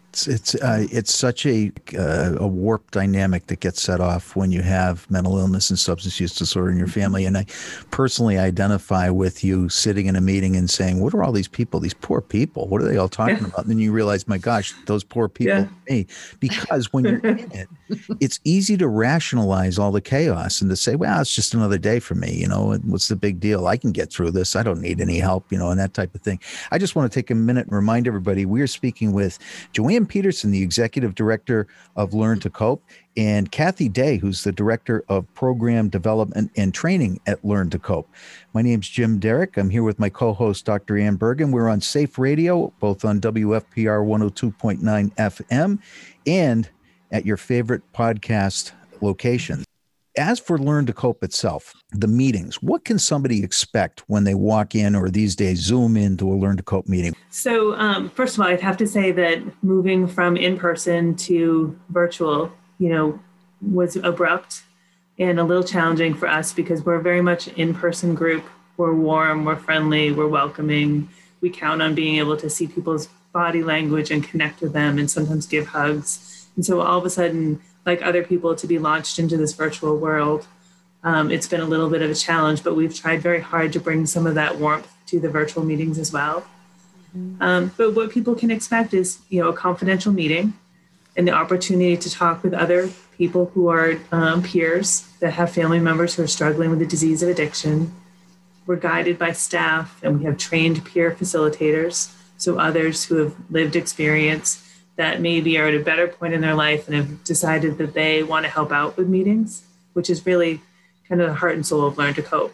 [0.09, 4.51] It's it's uh, it's such a uh, a warped dynamic that gets set off when
[4.51, 7.25] you have mental illness and substance use disorder in your family.
[7.25, 7.45] And I
[7.89, 11.79] personally identify with you sitting in a meeting and saying, "What are all these people?
[11.79, 12.67] These poor people?
[12.67, 13.45] What are they all talking yeah.
[13.45, 15.67] about?" And then you realize, my gosh, those poor people, yeah.
[15.89, 16.05] me.
[16.39, 17.67] Because when you're in it,
[18.19, 21.99] it's easy to rationalize all the chaos and to say, "Well, it's just another day
[21.99, 23.67] for me." You know, what's the big deal?
[23.67, 24.55] I can get through this.
[24.55, 25.51] I don't need any help.
[25.51, 26.39] You know, and that type of thing.
[26.71, 29.39] I just want to take a minute and remind everybody we are speaking with
[29.73, 32.83] Joanne Peterson, the executive director of Learn to Cope,
[33.15, 38.09] and Kathy Day, who's the director of program development and training at Learn to Cope.
[38.53, 39.57] My name's Jim Derick.
[39.57, 40.97] I'm here with my co host, Dr.
[40.97, 41.51] Anne Bergen.
[41.51, 45.79] We're on Safe Radio, both on WFPR 102.9 FM
[46.25, 46.69] and
[47.13, 49.65] at your favorite podcast locations.
[50.15, 54.75] as for Learn to Cope itself, the meetings, what can somebody expect when they walk
[54.75, 57.15] in or these days Zoom into a Learn to Cope meeting?
[57.31, 61.75] So, um, first of all, I'd have to say that moving from in person to
[61.89, 63.19] virtual, you know,
[63.61, 64.63] was abrupt
[65.17, 68.43] and a little challenging for us because we're very much in person group.
[68.77, 71.09] We're warm, we're friendly, we're welcoming.
[71.41, 75.09] We count on being able to see people's body language and connect with them and
[75.09, 76.42] sometimes give hugs.
[76.55, 79.97] And so all of a sudden, like other people, to be launched into this virtual
[79.97, 80.47] world,
[81.03, 83.79] um, it's been a little bit of a challenge, but we've tried very hard to
[83.79, 86.45] bring some of that warmth to the virtual meetings as well.
[87.17, 87.41] Mm-hmm.
[87.41, 90.53] Um, but what people can expect is, you know, a confidential meeting
[91.15, 95.79] and the opportunity to talk with other people who are um, peers that have family
[95.79, 97.93] members who are struggling with the disease of addiction.
[98.65, 103.75] We're guided by staff and we have trained peer facilitators, so others who have lived
[103.75, 107.93] experience that maybe are at a better point in their life and have decided that
[107.93, 110.61] they want to help out with meetings, which is really
[111.07, 112.53] kind of the heart and soul of Learn to Cope.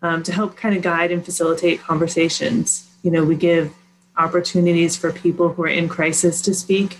[0.00, 2.88] Um, to help kind of guide and facilitate conversations.
[3.02, 3.74] You know, we give
[4.16, 6.98] opportunities for people who are in crisis to speak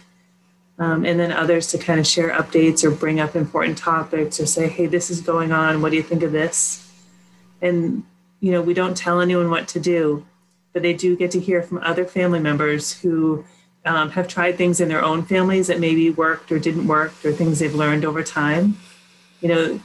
[0.79, 4.47] um, and then others to kind of share updates or bring up important topics or
[4.47, 5.83] say, hey, this is going on.
[5.83, 6.91] What do you think of this?
[7.61, 8.05] And,
[8.41, 10.25] you know, we don't tell anyone what to do,
[10.73, 13.45] but they do get to hear from other family members who
[13.89, 17.33] um, have tried things in their own families that maybe worked or didn't work or
[17.33, 18.77] things they've learned over time.
[19.41, 19.81] You know,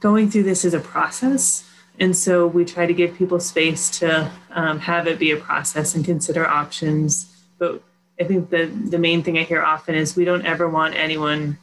[0.00, 1.64] going through this is a process.
[2.00, 5.94] And so we try to give people space to um, have it be a process
[5.94, 7.32] and consider options.
[7.58, 7.82] But
[8.20, 11.58] I think the the main thing I hear often is we don't ever want anyone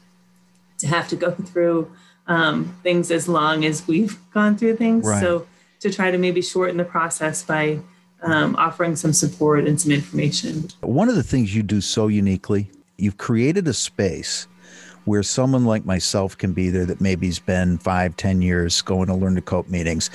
[0.79, 1.91] to have to go through
[2.27, 5.05] um, things as long as we've gone through things.
[5.05, 5.19] Right.
[5.19, 5.47] So
[5.81, 7.79] to try to maybe shorten the process by
[8.23, 10.69] um, offering some support and some information.
[10.81, 14.47] One of the things you do so uniquely, you've created a space
[15.05, 19.15] where someone like myself can be there that maybe's been five, ten years going to
[19.15, 20.09] learn to cope meetings,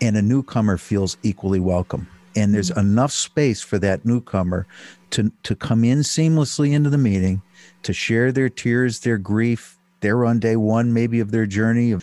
[0.00, 2.08] and a newcomer feels equally welcome.
[2.34, 2.80] And there's mm-hmm.
[2.80, 4.66] enough space for that newcomer
[5.10, 7.42] to to come in seamlessly into the meeting,
[7.84, 9.78] to share their tears, their grief.
[10.00, 11.94] They're on day one, maybe of their journey.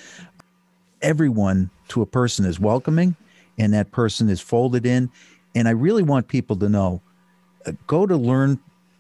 [1.02, 3.18] Everyone to a person is welcoming,
[3.58, 5.12] and that person is folded in.
[5.60, 7.02] And I really want people to know
[7.66, 8.60] uh, go to learn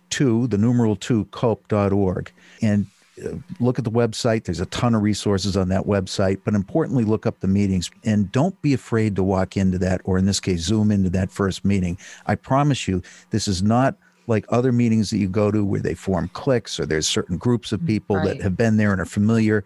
[0.10, 2.86] to the numeral two cope.org and
[3.26, 4.44] uh, look at the website.
[4.44, 8.30] There's a ton of resources on that website, but importantly, look up the meetings and
[8.34, 11.64] don't be afraid to walk into that, or in this case, zoom into that first
[11.64, 11.98] meeting.
[12.26, 13.96] I promise you, this is not
[14.28, 17.72] like other meetings that you go to where they form cliques or there's certain groups
[17.72, 18.28] of people right.
[18.28, 19.64] that have been there and are familiar.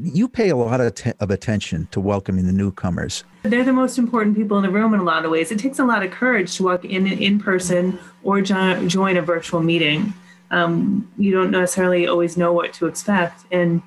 [0.00, 3.24] You pay a lot of, te- of attention to welcoming the newcomers.
[3.42, 5.50] They're the most important people in the room in a lot of ways.
[5.50, 9.22] It takes a lot of courage to walk in in person or jo- join a
[9.22, 10.14] virtual meeting
[10.50, 13.44] um, you don't necessarily always know what to expect.
[13.52, 13.82] And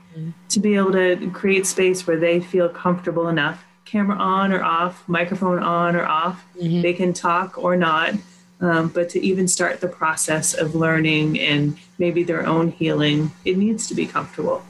[0.50, 5.08] to be able to create space where they feel comfortable enough, camera on or off,
[5.08, 6.82] microphone on or off, mm-hmm.
[6.82, 8.14] they can talk or not.
[8.60, 13.58] Um, but to even start the process of learning and maybe their own healing, it
[13.58, 14.64] needs to be comfortable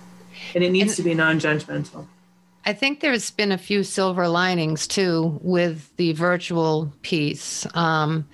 [0.55, 2.07] and it needs and to be non judgmental.
[2.65, 7.65] I think there's been a few silver linings too with the virtual piece.
[7.75, 8.27] Um,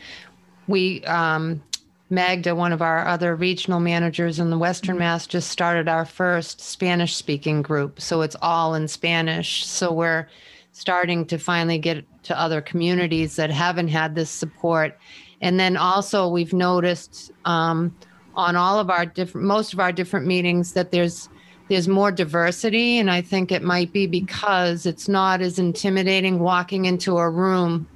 [0.67, 1.61] we um,
[2.09, 4.97] Magda, one of our other regional managers in the Western.
[4.97, 7.99] Mass, just started our first Spanish speaking group.
[7.99, 9.65] So it's all in Spanish.
[9.65, 10.27] So we're
[10.71, 14.97] starting to finally get to other communities that haven't had this support.
[15.41, 17.95] And then also, we've noticed um,
[18.35, 21.27] on all of our different, most of our different meetings that there's
[21.69, 26.85] there's more diversity, and I think it might be because it's not as intimidating walking
[26.85, 27.87] into a room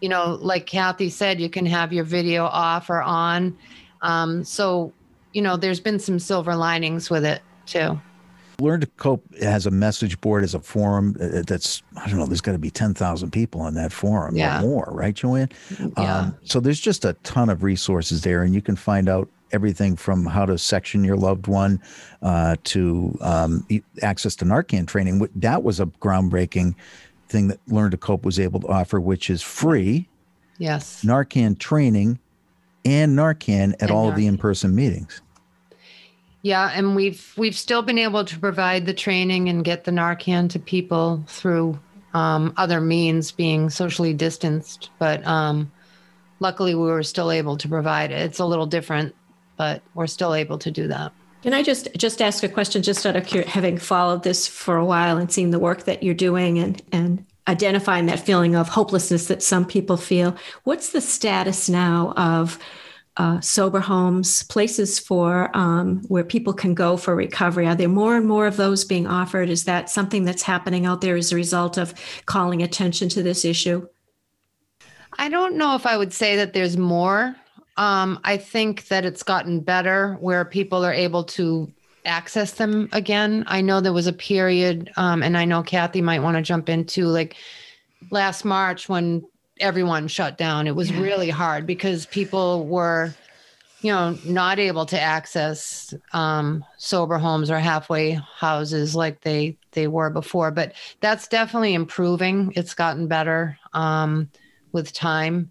[0.00, 3.56] you know, like Kathy said, you can have your video off or on.
[4.02, 4.92] Um, so,
[5.32, 8.00] you know, there's been some silver linings with it too.
[8.58, 12.18] Learn to Cope has a message board as a forum uh, uh, that's, I don't
[12.18, 14.58] know, there's got to be 10,000 people on that forum yeah.
[14.58, 15.50] or more, right, Joanne?
[15.98, 16.18] Yeah.
[16.18, 19.96] Um, so there's just a ton of resources there, and you can find out everything
[19.96, 21.80] from how to section your loved one
[22.22, 23.66] uh, to um,
[24.02, 25.28] access to Narcan training.
[25.36, 26.74] That was a groundbreaking
[27.28, 30.08] thing that Learn to Cope was able to offer, which is free.
[30.58, 31.04] Yes.
[31.04, 32.18] Narcan training
[32.84, 34.10] and Narcan at and all Narcan.
[34.10, 35.20] of the in-person meetings.
[36.42, 40.48] Yeah, and we've we've still been able to provide the training and get the Narcan
[40.50, 41.78] to people through
[42.14, 44.90] um, other means, being socially distanced.
[45.00, 45.72] But um,
[46.38, 48.20] luckily, we were still able to provide it.
[48.20, 49.14] It's a little different,
[49.56, 51.12] but we're still able to do that.
[51.42, 54.84] Can I just just ask a question, just out of having followed this for a
[54.84, 59.28] while and seeing the work that you're doing and and identifying that feeling of hopelessness
[59.28, 60.36] that some people feel?
[60.64, 62.58] What's the status now of
[63.16, 67.66] uh, sober homes, places for um, where people can go for recovery?
[67.66, 69.48] Are there more and more of those being offered?
[69.48, 71.94] Is that something that's happening out there as a result of
[72.26, 73.86] calling attention to this issue?
[75.18, 77.36] I don't know if I would say that there's more.
[77.76, 81.70] Um, I think that it's gotten better where people are able to
[82.06, 83.44] access them again.
[83.46, 86.68] I know there was a period, um, and I know Kathy might want to jump
[86.68, 87.36] into like
[88.10, 89.24] last March when
[89.60, 90.66] everyone shut down.
[90.66, 91.00] It was yeah.
[91.00, 93.14] really hard because people were,
[93.80, 99.86] you know, not able to access um, sober homes or halfway houses like they they
[99.86, 100.50] were before.
[100.50, 102.52] But that's definitely improving.
[102.56, 104.30] It's gotten better um,
[104.72, 105.50] with time.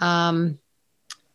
[0.00, 0.58] Um,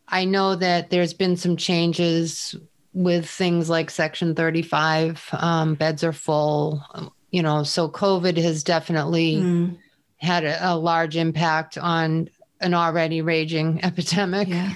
[0.08, 2.54] I know that there's been some changes
[2.92, 5.28] with things like Section 35.
[5.32, 6.82] Um, beds are full,
[7.30, 9.78] you know, so COVID has definitely mm.
[10.18, 12.28] had a, a, large impact on
[12.60, 14.48] an already raging epidemic.
[14.48, 14.72] Yeah.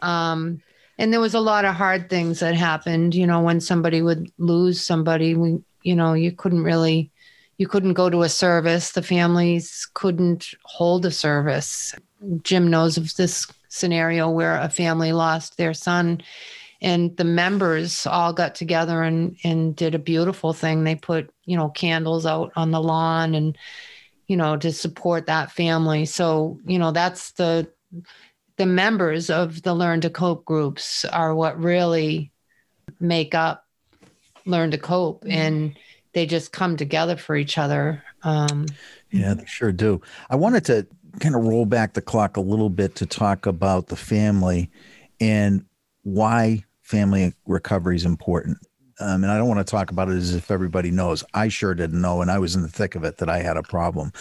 [0.00, 0.62] Um,
[0.98, 4.30] and there was a lot of hard things that happened, you know, when somebody would
[4.38, 7.10] lose somebody, we, you know, you couldn't really,
[7.58, 8.92] you couldn't go to a service.
[8.92, 11.94] The families couldn't hold a service.
[12.42, 16.22] Jim knows of this scenario where a family lost their son
[16.80, 20.84] and the members all got together and and did a beautiful thing.
[20.84, 23.56] They put you know candles out on the lawn and
[24.26, 26.04] you know to support that family.
[26.06, 27.68] So you know that's the
[28.56, 32.32] the members of the learn to cope groups are what really
[33.00, 33.64] make up
[34.46, 35.32] learn to cope mm-hmm.
[35.32, 35.78] and
[36.14, 38.66] they just come together for each other um,
[39.10, 40.00] yeah they sure do.
[40.30, 40.86] I wanted to
[41.20, 44.70] kind of roll back the clock a little bit to talk about the family
[45.20, 45.64] and
[46.02, 48.58] why family recovery is important.
[48.98, 51.22] Um, and I don't want to talk about it as if everybody knows.
[51.34, 53.56] I sure didn't know, and I was in the thick of it that I had
[53.56, 54.12] a problem.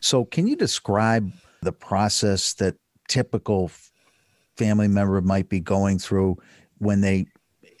[0.00, 1.32] So, can you describe
[1.62, 2.76] the process that
[3.08, 3.72] typical
[4.56, 6.36] family member might be going through
[6.78, 7.26] when they,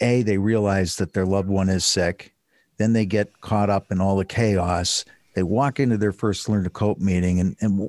[0.00, 2.34] a, they realize that their loved one is sick,
[2.78, 5.04] then they get caught up in all the chaos.
[5.34, 7.88] They walk into their first learn to cope meeting, and, and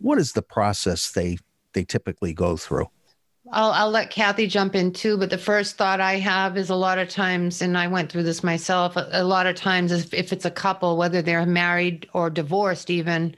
[0.00, 1.38] what is the process they
[1.72, 2.86] they typically go through?
[3.50, 6.74] I'll, I'll let Kathy jump in too, but the first thought I have is a
[6.74, 10.12] lot of times, and I went through this myself, a, a lot of times if,
[10.12, 13.34] if it's a couple, whether they're married or divorced, even,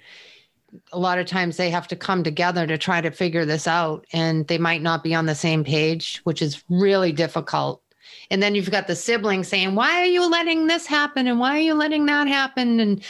[0.93, 4.07] a lot of times they have to come together to try to figure this out
[4.13, 7.83] and they might not be on the same page, which is really difficult.
[8.31, 11.27] And then you've got the siblings saying, Why are you letting this happen?
[11.27, 12.79] And why are you letting that happen?
[12.79, 13.03] And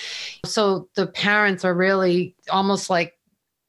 [0.46, 3.18] so the parents are really almost like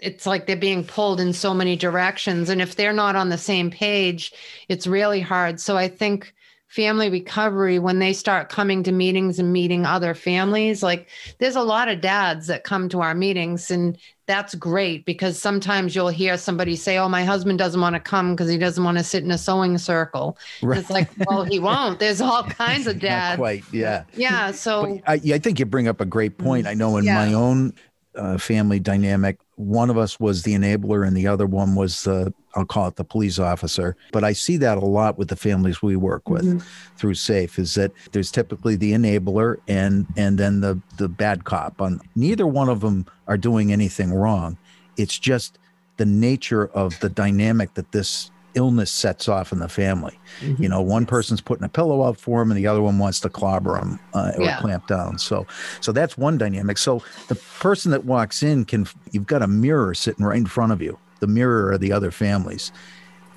[0.02, 3.38] it's like they're being pulled in so many directions and if they're not on the
[3.38, 4.34] same page
[4.68, 6.34] it's really hard so i think
[6.68, 11.62] family recovery when they start coming to meetings and meeting other families like there's a
[11.62, 16.38] lot of dads that come to our meetings and that's great because sometimes you'll hear
[16.38, 19.22] somebody say oh my husband doesn't want to come because he doesn't want to sit
[19.22, 20.80] in a sewing circle right.
[20.80, 24.98] it's like well he won't there's all kinds of dads Not quite yeah yeah so
[25.06, 27.16] I, I, think you bring up a great point i know in yeah.
[27.16, 27.74] my own
[28.16, 29.40] uh, family dynamic.
[29.62, 32.96] One of us was the enabler, and the other one was the I'll call it
[32.96, 33.96] the police officer.
[34.12, 36.98] But I see that a lot with the families we work with mm-hmm.
[36.98, 37.60] through SAFE.
[37.60, 41.82] Is that there's typically the enabler and and then the the bad cop.
[41.82, 44.58] On neither one of them are doing anything wrong.
[44.98, 45.60] It's just
[45.98, 50.20] the nature of the dynamic that this illness sets off in the family.
[50.42, 50.64] Mm-hmm.
[50.64, 53.20] You know, one person's putting a pillow up for him, and the other one wants
[53.22, 54.60] to clobber him uh, or yeah.
[54.60, 55.18] clamp down.
[55.18, 55.46] So,
[55.80, 56.78] so that's one dynamic.
[56.78, 60.72] So the person that walks in can you've got a mirror sitting right in front
[60.72, 60.98] of you.
[61.20, 62.72] The mirror of the other families,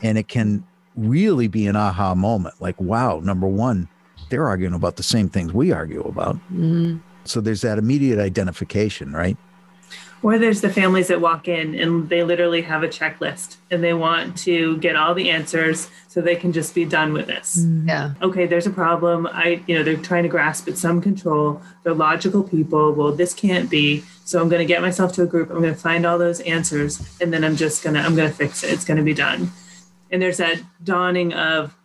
[0.03, 0.65] and it can
[0.97, 2.55] really be an aha moment.
[2.61, 3.89] Like, wow, number one,
[4.31, 6.37] they're arguing about the same things we argue about.
[6.37, 6.99] Mm-hmm.
[7.25, 9.37] So there's that immediate identification, right?
[10.25, 13.93] Or there's the families that walk in and they literally have a checklist and they
[13.93, 17.61] want to get all the answers so they can just be done with this.
[17.61, 17.87] Mm.
[17.87, 18.15] Yeah.
[18.23, 19.27] Okay, there's a problem.
[19.27, 21.61] I, you know, they're trying to grasp at some control.
[21.83, 22.95] They're logical people.
[22.95, 24.03] Well, this can't be.
[24.25, 25.51] So I'm going to get myself to a group.
[25.51, 28.31] I'm going to find all those answers and then I'm just going to, I'm going
[28.31, 28.73] to fix it.
[28.73, 29.53] It's going to be done.
[30.11, 31.77] And there's that dawning of,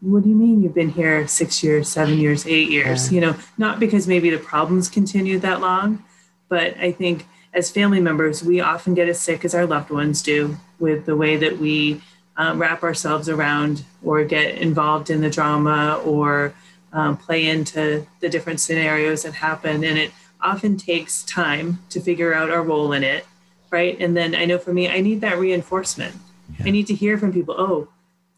[0.00, 3.10] what do you mean you've been here six years, seven years, eight years?
[3.10, 3.14] Yeah.
[3.14, 6.04] You know, not because maybe the problems continue that long,
[6.50, 7.26] but I think
[7.56, 11.16] as family members, we often get as sick as our loved ones do with the
[11.16, 12.02] way that we
[12.36, 16.52] um, wrap ourselves around or get involved in the drama or
[16.92, 19.82] um, play into the different scenarios that happen.
[19.84, 23.26] And it often takes time to figure out our role in it,
[23.70, 23.96] right?
[23.98, 26.14] And then I know for me, I need that reinforcement.
[26.58, 26.66] Yeah.
[26.66, 27.88] I need to hear from people, oh,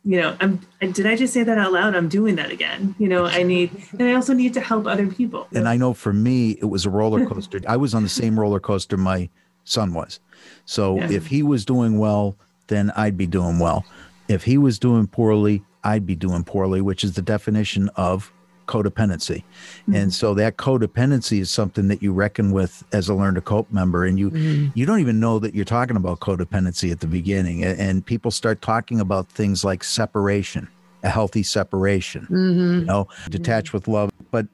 [0.09, 0.59] you know i'm
[0.93, 1.95] did i just say that out loud?
[1.95, 2.95] I'm doing that again.
[2.99, 5.47] You know i need and i also need to help other people.
[5.55, 7.61] And i know for me it was a roller coaster.
[7.69, 9.29] I was on the same roller coaster my
[9.65, 10.19] son was.
[10.65, 11.11] So yeah.
[11.11, 12.37] if he was doing well
[12.69, 13.85] then i'd be doing well.
[14.29, 18.33] If he was doing poorly, I'd be doing poorly, which is the definition of
[18.69, 19.43] codependency.
[19.43, 19.95] Mm-hmm.
[19.97, 23.73] And so that codependency is something that you reckon with as a learn to cope
[23.73, 24.69] member and you mm-hmm.
[24.75, 28.62] you don't even know that you're talking about codependency at the beginning and people start
[28.62, 30.69] talking about things like separation
[31.03, 32.81] a healthy separation mm-hmm.
[32.81, 34.47] you know detach with love but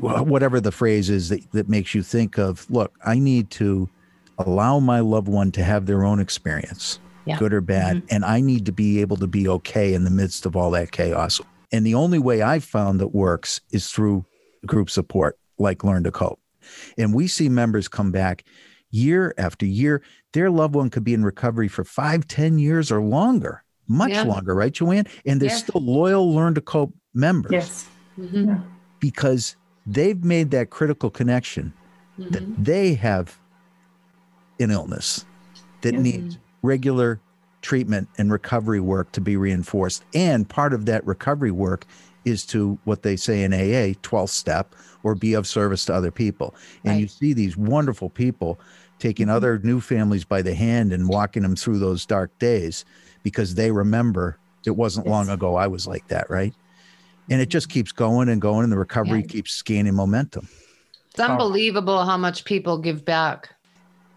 [0.00, 3.88] whatever the phrase is that, that makes you think of look i need to
[4.38, 7.36] allow my loved one to have their own experience yeah.
[7.36, 8.06] good or bad mm-hmm.
[8.10, 10.92] and i need to be able to be okay in the midst of all that
[10.92, 11.40] chaos
[11.72, 14.24] and the only way I've found that works is through
[14.66, 16.40] group support, like Learn to Cope.
[16.96, 18.44] And we see members come back
[18.90, 20.02] year after year.
[20.32, 24.22] Their loved one could be in recovery for five, ten years or longer, much yeah.
[24.22, 25.06] longer, right, Joanne?
[25.24, 25.56] And they're yeah.
[25.56, 27.52] still loyal Learn to Cope members.
[27.52, 27.88] Yes.
[28.18, 28.54] Mm-hmm.
[29.00, 29.56] Because
[29.86, 31.72] they've made that critical connection
[32.18, 32.30] mm-hmm.
[32.30, 33.38] that they have
[34.60, 35.24] an illness
[35.82, 37.20] that needs regular
[37.62, 40.04] treatment and recovery work to be reinforced.
[40.14, 41.86] And part of that recovery work
[42.24, 46.10] is to what they say in AA, 12th step, or be of service to other
[46.10, 46.54] people.
[46.84, 47.00] And right.
[47.00, 48.60] you see these wonderful people
[48.98, 49.36] taking mm-hmm.
[49.36, 52.84] other new families by the hand and walking them through those dark days
[53.22, 55.10] because they remember it wasn't yes.
[55.10, 56.54] long ago I was like that, right?
[57.30, 59.26] And it just keeps going and going, and the recovery yeah.
[59.26, 60.48] keeps gaining momentum.
[61.10, 63.50] It's unbelievable how much people give back.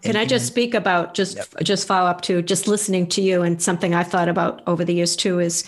[0.02, 1.46] Can I just speak about just yep.
[1.62, 4.94] just follow up to just listening to you and something I've thought about over the
[4.94, 5.64] years too is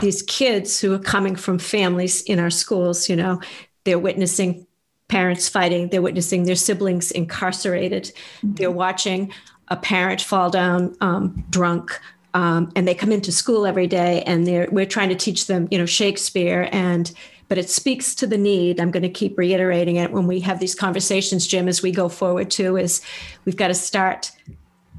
[0.00, 3.40] these kids who are coming from families in our schools, you know,
[3.84, 4.66] they're witnessing
[5.08, 8.04] parents fighting, they're witnessing their siblings incarcerated,
[8.38, 8.54] mm-hmm.
[8.54, 9.32] they're watching
[9.68, 11.98] a parent fall down um, drunk.
[12.34, 15.68] Um, and they come into school every day and they're we're trying to teach them,
[15.70, 17.10] you know, Shakespeare and
[17.48, 18.80] but it speaks to the need.
[18.80, 22.08] I'm going to keep reiterating it when we have these conversations, Jim, as we go
[22.08, 23.00] forward too, is
[23.44, 24.32] we've got to start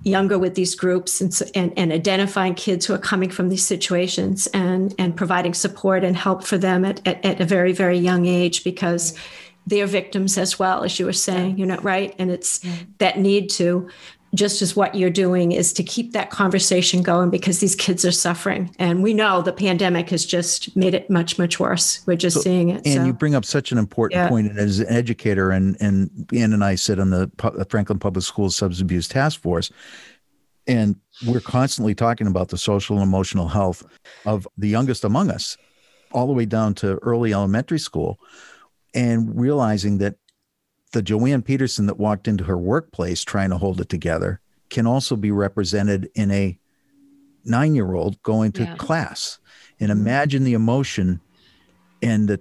[0.03, 4.47] younger with these groups and, and, and identifying kids who are coming from these situations
[4.47, 8.25] and, and providing support and help for them at, at, at a very, very young
[8.25, 9.17] age because
[9.65, 12.15] they're victims as well, as you were saying, you know, right?
[12.17, 12.65] And it's
[12.99, 13.89] that need to
[14.33, 18.11] just as what you're doing is to keep that conversation going because these kids are
[18.11, 22.37] suffering and we know the pandemic has just made it much much worse we're just
[22.37, 23.05] so, seeing it and so.
[23.05, 24.29] you bring up such an important yeah.
[24.29, 27.31] point as an educator and and Anne and I sit on the
[27.69, 29.71] Franklin Public Schools Substance Abuse Task Force
[30.67, 33.83] and we're constantly talking about the social and emotional health
[34.25, 35.57] of the youngest among us
[36.11, 38.19] all the way down to early elementary school
[38.93, 40.15] and realizing that
[40.91, 45.15] the Joanne Peterson that walked into her workplace trying to hold it together can also
[45.15, 46.57] be represented in a
[47.45, 48.75] nine year old going to yeah.
[48.75, 49.39] class.
[49.79, 51.19] And imagine the emotion
[52.01, 52.39] and the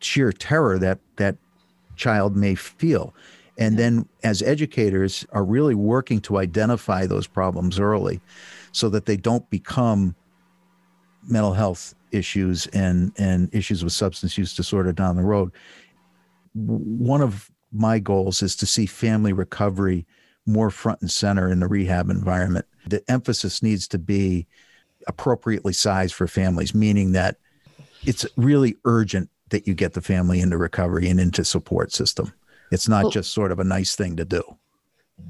[0.00, 1.36] sheer terror that that
[1.96, 3.14] child may feel.
[3.58, 8.20] And then, as educators, are really working to identify those problems early
[8.72, 10.16] so that they don't become
[11.28, 15.52] mental health issues and, and issues with substance use disorder down the road.
[16.54, 20.06] One of my goals is to see family recovery
[20.46, 22.66] more front and center in the rehab environment.
[22.86, 24.46] The emphasis needs to be
[25.06, 27.36] appropriately sized for families, meaning that
[28.04, 32.32] it's really urgent that you get the family into recovery and into support system.
[32.70, 34.42] It's not well, just sort of a nice thing to do.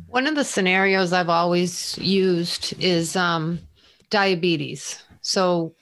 [0.07, 3.59] One of the scenarios I've always used is um,
[4.11, 5.03] diabetes.
[5.23, 5.75] So,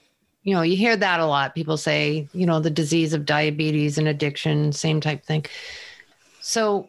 [0.43, 1.55] you know, you hear that a lot.
[1.55, 5.45] People say, you know, the disease of diabetes and addiction, same type thing.
[6.41, 6.89] So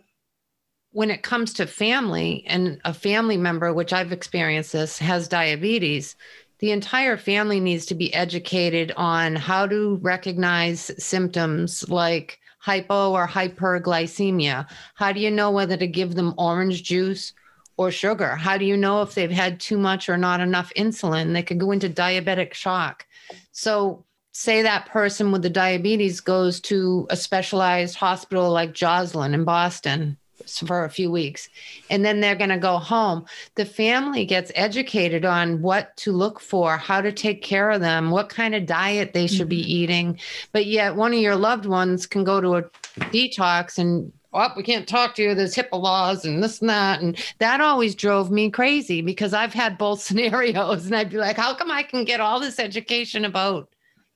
[0.92, 6.16] when it comes to family and a family member, which I've experienced this, has diabetes,
[6.60, 13.28] the entire family needs to be educated on how to recognize symptoms like hypo or
[13.28, 14.70] hyperglycemia.
[14.96, 17.34] How do you know whether to give them orange juice
[17.78, 18.36] or sugar?
[18.36, 21.34] How do you know if they've had too much or not enough insulin?
[21.34, 23.08] They could go into diabetic shock.
[23.52, 29.44] So say that person with the diabetes goes to a specialized hospital like Joslin in
[29.44, 30.18] Boston
[30.66, 31.50] for a few weeks
[31.90, 33.24] and then they're going to go home
[33.56, 38.10] the family gets educated on what to look for how to take care of them
[38.10, 39.50] what kind of diet they should mm-hmm.
[39.50, 40.20] be eating
[40.52, 42.64] but yet one of your loved ones can go to a
[43.12, 45.36] detox and oh, we can't talk to you.
[45.36, 47.02] There's HIPAA laws and this and that.
[47.02, 50.86] And that always drove me crazy because I've had both scenarios.
[50.86, 53.70] And I'd be like, how come I can get all this education about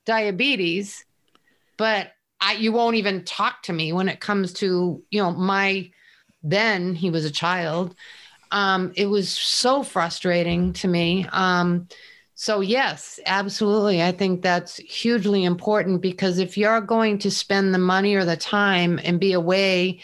[0.06, 1.04] diabetes,
[1.76, 5.90] but I, you won't even talk to me when it comes to, you know, my,
[6.42, 7.94] then he was a child.
[8.50, 11.26] Um, it was so frustrating to me.
[11.32, 11.88] Um,
[12.34, 14.02] so, yes, absolutely.
[14.02, 18.36] I think that's hugely important because if you're going to spend the money or the
[18.36, 20.00] time and be away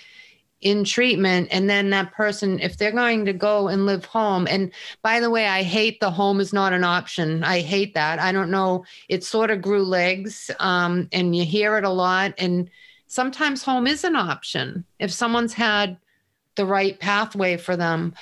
[0.62, 4.72] in treatment and then that person if they're going to go and live home and
[5.02, 7.42] by the way i hate the home is not an option.
[7.44, 8.18] I hate that.
[8.18, 8.84] I don't know.
[9.08, 12.70] It sort of grew legs um, and you hear it a lot and
[13.06, 15.98] sometimes home is an option if someone's had
[16.54, 18.14] the right pathway for them.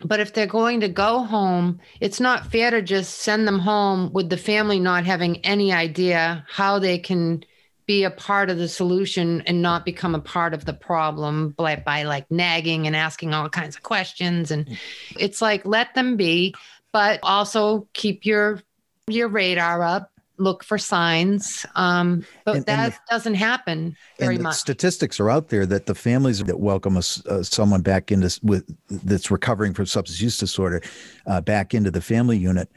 [0.00, 4.12] But if they're going to go home it's not fair to just send them home
[4.12, 7.44] with the family not having any idea how they can
[7.86, 11.76] be a part of the solution and not become a part of the problem by,
[11.76, 14.78] by like nagging and asking all kinds of questions and mm.
[15.18, 16.54] it's like let them be
[16.92, 18.60] but also keep your
[19.08, 24.38] your radar up look for signs um, but and, that and the, doesn't happen very
[24.38, 28.64] much statistics are out there that the families that welcome uh, someone back into with
[29.04, 30.82] that's recovering from substance use disorder
[31.26, 32.68] uh, back into the family unit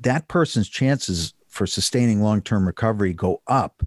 [0.00, 3.82] that person's chances for sustaining long-term recovery go up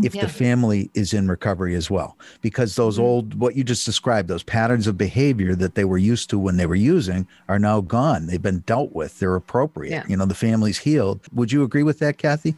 [0.00, 0.22] if yeah.
[0.22, 3.04] the family is in recovery as well because those mm-hmm.
[3.04, 6.56] old what you just described those patterns of behavior that they were used to when
[6.56, 8.26] they were using are now gone.
[8.26, 9.18] They've been dealt with.
[9.18, 9.90] They're appropriate.
[9.90, 10.04] Yeah.
[10.08, 11.20] you know the family's healed.
[11.34, 12.54] Would you agree with that kathy?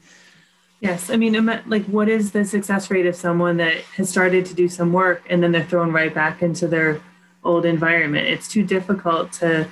[0.80, 1.10] Yes.
[1.10, 1.34] I mean
[1.66, 5.24] like what is the success rate of someone that has started to do some work
[5.28, 7.00] and then they're thrown right back into their
[7.42, 8.28] old environment?
[8.28, 9.66] It's too difficult to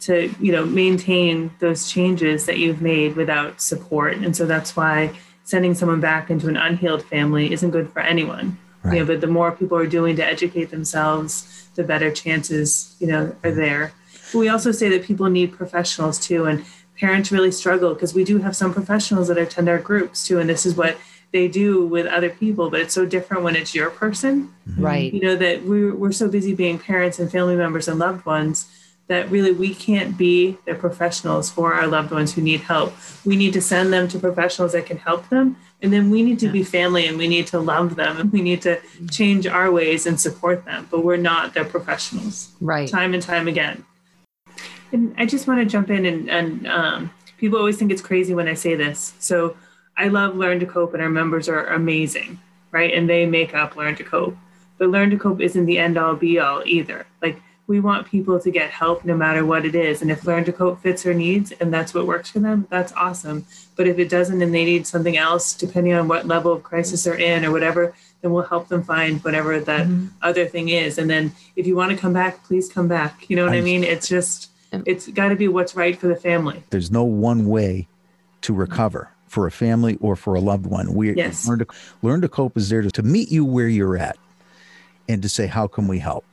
[0.00, 4.16] to you know maintain those changes that you've made without support.
[4.16, 8.58] And so that's why sending someone back into an unhealed family isn't good for anyone.
[8.82, 8.94] Right.
[8.94, 13.06] You know, but the more people are doing to educate themselves, the better chances, you
[13.06, 13.92] know, are there.
[14.32, 16.46] But we also say that people need professionals too.
[16.46, 16.64] And
[16.98, 20.40] parents really struggle because we do have some professionals that attend our groups too.
[20.40, 20.96] And this is what
[21.30, 24.52] they do with other people, but it's so different when it's your person.
[24.68, 24.84] Mm-hmm.
[24.84, 25.14] Right.
[25.14, 28.68] You know, that we're, we're so busy being parents and family members and loved ones
[29.08, 32.92] that really we can't be the professionals for our loved ones who need help.
[33.24, 35.56] We need to send them to professionals that can help them.
[35.80, 38.42] And then we need to be family and we need to love them and we
[38.42, 38.80] need to
[39.10, 40.88] change our ways and support them.
[40.90, 42.50] But we're not their professionals.
[42.60, 42.88] Right.
[42.88, 43.84] Time and time again.
[44.92, 48.34] And I just want to jump in and, and um, people always think it's crazy
[48.34, 49.14] when I say this.
[49.20, 49.56] So
[49.96, 52.40] I love Learn to Cope and our members are amazing,
[52.72, 52.92] right?
[52.92, 54.36] And they make up Learn to Cope.
[54.78, 57.06] But Learn to Cope isn't the end all be all either.
[57.22, 60.02] Like we want people to get help no matter what it is.
[60.02, 62.92] And if Learn to Cope fits their needs and that's what works for them, that's
[62.92, 63.44] awesome.
[63.74, 67.04] But if it doesn't and they need something else, depending on what level of crisis
[67.04, 70.06] they're in or whatever, then we'll help them find whatever that mm-hmm.
[70.22, 70.98] other thing is.
[70.98, 73.28] And then if you want to come back, please come back.
[73.28, 73.82] You know what I, I mean?
[73.82, 76.62] It's just, it's got to be what's right for the family.
[76.70, 77.88] There's no one way
[78.42, 80.94] to recover for a family or for a loved one.
[80.94, 81.48] We yes.
[81.48, 81.66] learn to
[82.02, 84.16] learn to cope is there to, to meet you where you're at
[85.08, 86.24] and to say, how can we help?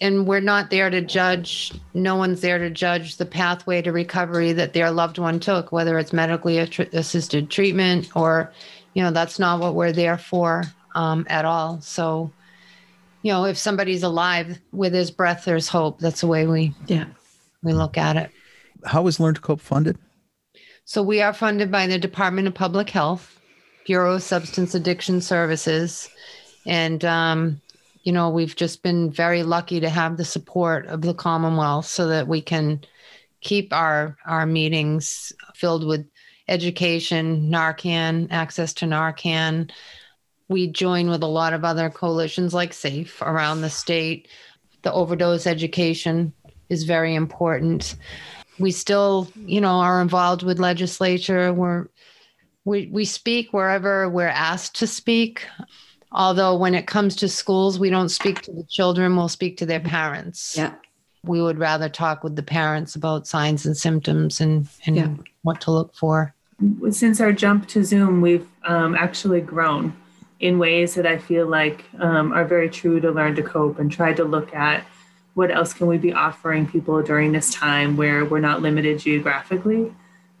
[0.00, 4.52] And we're not there to judge no one's there to judge the pathway to recovery
[4.52, 8.52] that their loved one took whether it's medically assisted treatment or
[8.94, 10.64] you know that's not what we're there for
[10.94, 11.80] um, at all.
[11.80, 12.32] So
[13.22, 15.98] you know if somebody's alive with his breath there's hope.
[15.98, 17.06] That's the way we yeah.
[17.62, 18.30] we look at it.
[18.84, 19.98] How is learn to cope funded?
[20.84, 23.40] So we are funded by the department of public health
[23.86, 26.08] bureau of substance addiction services
[26.66, 27.60] and um,
[28.04, 32.06] you know, we've just been very lucky to have the support of the Commonwealth so
[32.08, 32.82] that we can
[33.40, 36.06] keep our our meetings filled with
[36.46, 39.70] education, Narcan, access to Narcan.
[40.48, 44.28] We join with a lot of other coalitions like SAFE around the state.
[44.82, 46.34] The overdose education
[46.68, 47.96] is very important.
[48.58, 51.54] We still, you know, are involved with legislature.
[51.54, 51.86] We're
[52.66, 55.46] we we speak wherever we're asked to speak.
[56.14, 59.66] Although when it comes to schools, we don't speak to the children, we'll speak to
[59.66, 60.54] their parents.
[60.56, 60.74] Yeah.
[61.24, 65.08] We would rather talk with the parents about signs and symptoms and, and yeah.
[65.42, 66.32] what to look for.
[66.90, 69.96] Since our jump to Zoom, we've um, actually grown
[70.38, 73.90] in ways that I feel like um, are very true to learn to cope and
[73.90, 74.86] try to look at
[75.34, 79.92] what else can we be offering people during this time where we're not limited geographically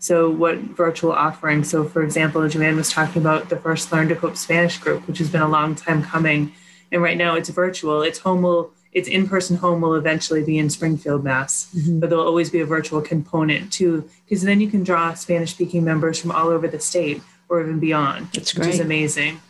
[0.04, 1.70] so, what virtual offerings?
[1.70, 5.16] So, for example, Joanne was talking about the first Learn to Cope Spanish group, which
[5.16, 6.52] has been a long time coming.
[6.92, 8.02] And right now it's virtual.
[8.02, 11.70] Its home will, its in-person home will eventually be in Springfield, Mass.
[11.74, 12.00] Mm-hmm.
[12.00, 16.20] But there'll always be a virtual component too, because then you can draw Spanish-speaking members
[16.20, 18.74] from all over the state or even beyond, That's which great.
[18.74, 19.40] is amazing.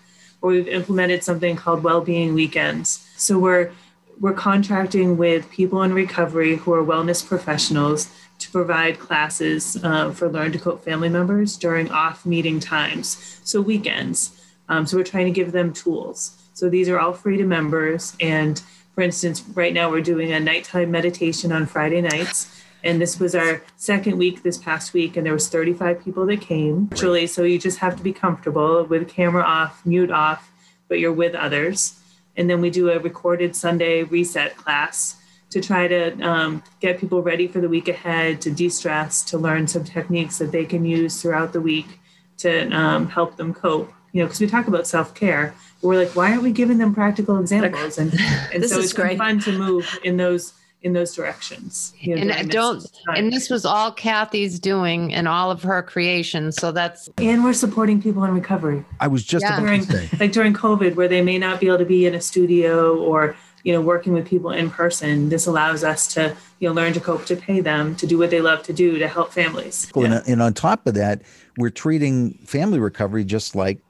[0.40, 3.04] Or we've implemented something called Wellbeing Weekends.
[3.16, 3.72] So we're
[4.20, 8.08] we're contracting with people in recovery who are wellness professionals
[8.44, 13.60] to provide classes uh, for Learn to Cope family members during off meeting times, so
[13.60, 14.40] weekends.
[14.68, 16.36] Um, so we're trying to give them tools.
[16.54, 18.16] So these are all free to members.
[18.20, 18.62] And
[18.94, 22.62] for instance, right now we're doing a nighttime meditation on Friday nights.
[22.82, 26.42] And this was our second week this past week, and there was 35 people that
[26.42, 27.26] came virtually.
[27.26, 30.50] So you just have to be comfortable with camera off, mute off,
[30.88, 31.98] but you're with others.
[32.36, 35.16] And then we do a recorded Sunday reset class
[35.54, 39.38] to try to um, get people ready for the week ahead, to de stress, to
[39.38, 42.00] learn some techniques that they can use throughout the week
[42.38, 43.88] to um, help them cope.
[44.12, 46.92] You know, because we talk about self care, we're like, why aren't we giving them
[46.92, 47.98] practical examples?
[47.98, 48.12] And
[48.52, 49.16] and This so is great.
[49.16, 50.52] fun to move in those
[50.82, 51.94] in those directions.
[52.00, 53.16] you know, And I this don't, time.
[53.16, 56.56] and this was all Kathy's doing and all of her creations.
[56.56, 58.84] So that's, and we're supporting people in recovery.
[59.00, 59.60] I was just Yeah.
[59.60, 59.86] during
[60.20, 63.34] like during COVID, where they may not be able to be in a studio or
[63.64, 65.30] you know working with people in person.
[65.30, 68.30] This allows us to you know learn to cope, to pay them, to do what
[68.30, 69.90] they love to do, to help families.
[69.96, 70.22] And, Yeah.
[70.26, 71.22] and on top of that,
[71.56, 73.80] we're treating family recovery just like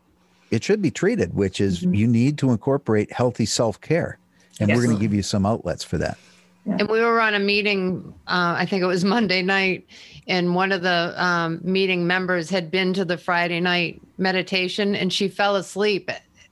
[0.50, 4.18] it should be treated, which is you need to incorporate healthy self care.
[4.60, 6.16] And we're going to give you some outlets for that.
[6.64, 9.86] and we were on a meeting, uh, I think it was Monday night,
[10.28, 15.12] and one of the um, meeting members had been to the Friday night meditation and
[15.12, 16.08] she fell asleep,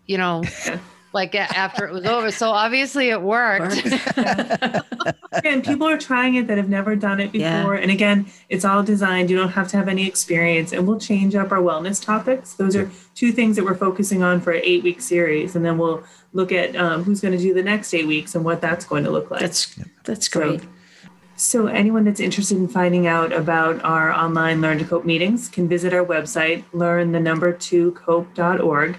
[0.07, 0.43] you know,
[1.13, 2.31] like after it was over.
[2.31, 3.85] So obviously it worked.
[5.45, 7.59] and people are trying it that have never done it Yeah.
[7.61, 7.75] before.
[7.75, 9.31] And again, it's all designed.
[9.31, 12.55] You don't have to have any experience, and we'll change up our wellness topics.
[12.55, 16.03] Those are two things that we're focusing on for an eight-week series, and then we'll
[16.33, 19.05] look at um, who's going to do the next eight weeks and what that's going
[19.05, 19.41] to look like.
[19.41, 20.63] That's that's So- great.
[21.35, 25.67] So, anyone that's interested in finding out about our online Learn to Cope meetings can
[25.67, 28.97] visit our website, learn the number two cope.org,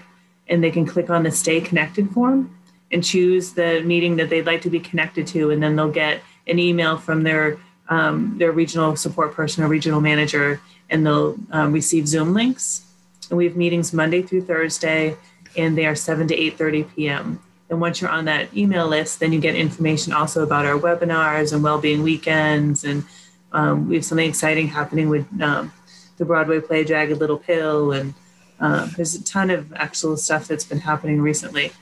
[0.48, 2.56] and they can click on the Stay Connected form
[2.92, 5.50] and choose the meeting that they'd like to be connected to.
[5.50, 10.00] And then they'll get an email from their, um, their regional support person or regional
[10.00, 12.86] manager, and they'll um, receive Zoom links.
[13.30, 15.16] And we have meetings Monday through Thursday,
[15.56, 17.40] and they are 7 to 8.30 p.m.
[17.70, 21.52] And once you're on that email list, then you get information also about our webinars
[21.52, 22.84] and well-being weekends.
[22.84, 23.04] And
[23.52, 25.72] um, we have something exciting happening with um,
[26.18, 27.92] the Broadway play Jagged Little Pill.
[27.92, 28.14] And
[28.60, 31.72] um, there's a ton of actual stuff that's been happening recently.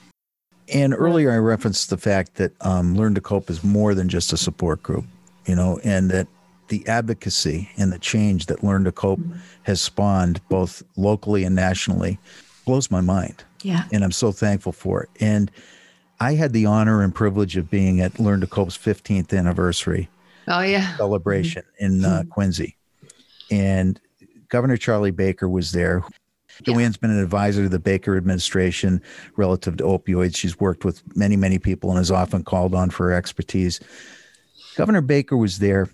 [0.73, 4.33] And earlier, I referenced the fact that um, Learn to Cope is more than just
[4.33, 5.05] a support group,
[5.47, 6.29] you know, and that
[6.69, 9.21] the advocacy and the change that Learn to Cope
[9.65, 12.19] has spawned both locally and nationally
[12.65, 13.45] blows my mind.
[13.63, 13.85] Yeah.
[13.93, 15.11] And I'm so thankful for it.
[15.21, 15.51] And
[16.21, 20.09] I had the honor and privilege of being at Learn to Cope's 15th anniversary
[20.49, 20.97] Oh, yeah.
[20.97, 22.77] celebration in uh, Quincy.
[23.51, 24.01] And
[24.49, 26.03] Governor Charlie Baker was there.
[26.65, 29.03] Joanne's been an advisor to the Baker administration
[29.37, 30.37] relative to opioids.
[30.37, 33.81] She's worked with many, many people and is often called on for her expertise.
[34.77, 35.89] Governor Baker was there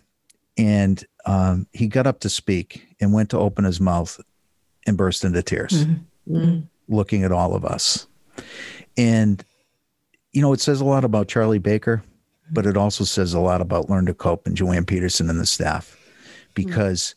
[0.56, 4.20] and um, he got up to speak and went to open his mouth
[4.86, 6.36] and burst into tears, mm-hmm.
[6.36, 6.94] Mm-hmm.
[6.94, 8.06] looking at all of us.
[8.96, 9.44] And,
[10.32, 12.02] you know, it says a lot about Charlie Baker,
[12.50, 15.46] but it also says a lot about Learn to Cope and Joanne Peterson and the
[15.46, 15.96] staff.
[15.96, 16.50] Mm-hmm.
[16.54, 17.14] Because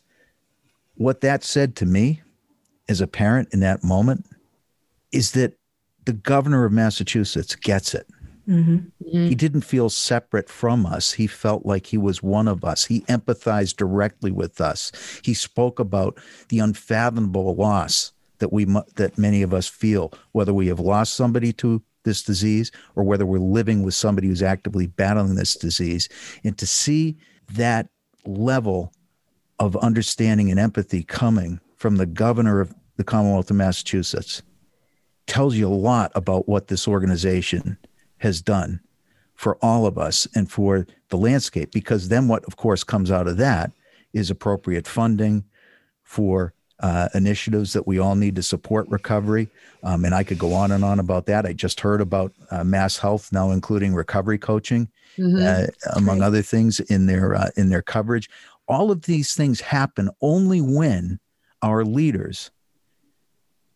[0.94, 2.22] what that said to me
[2.88, 4.26] as a parent in that moment
[5.12, 5.58] is that
[6.04, 8.06] the governor of Massachusetts gets it.
[8.48, 8.74] Mm-hmm.
[8.74, 9.26] Mm-hmm.
[9.26, 11.12] He didn't feel separate from us.
[11.12, 12.84] He felt like he was one of us.
[12.84, 14.90] He empathized directly with us.
[15.22, 16.18] He spoke about
[16.48, 18.64] the unfathomable loss that we
[18.96, 23.24] that many of us feel, whether we have lost somebody to this disease or whether
[23.24, 26.08] we're living with somebody who's actively battling this disease.
[26.42, 27.16] And to see
[27.52, 27.88] that
[28.26, 28.92] level
[29.60, 34.40] of understanding and empathy coming from the governor of the Commonwealth of Massachusetts
[35.26, 37.76] tells you a lot about what this organization
[38.18, 38.78] has done
[39.34, 41.72] for all of us and for the landscape.
[41.72, 43.72] Because then, what of course comes out of that
[44.12, 45.42] is appropriate funding
[46.04, 49.48] for uh, initiatives that we all need to support recovery.
[49.82, 51.46] Um, and I could go on and on about that.
[51.46, 54.88] I just heard about uh, Mass Health now including recovery coaching,
[55.20, 55.66] uh,
[55.96, 58.30] among other things in their uh, in their coverage.
[58.68, 61.18] All of these things happen only when
[61.62, 62.50] our leaders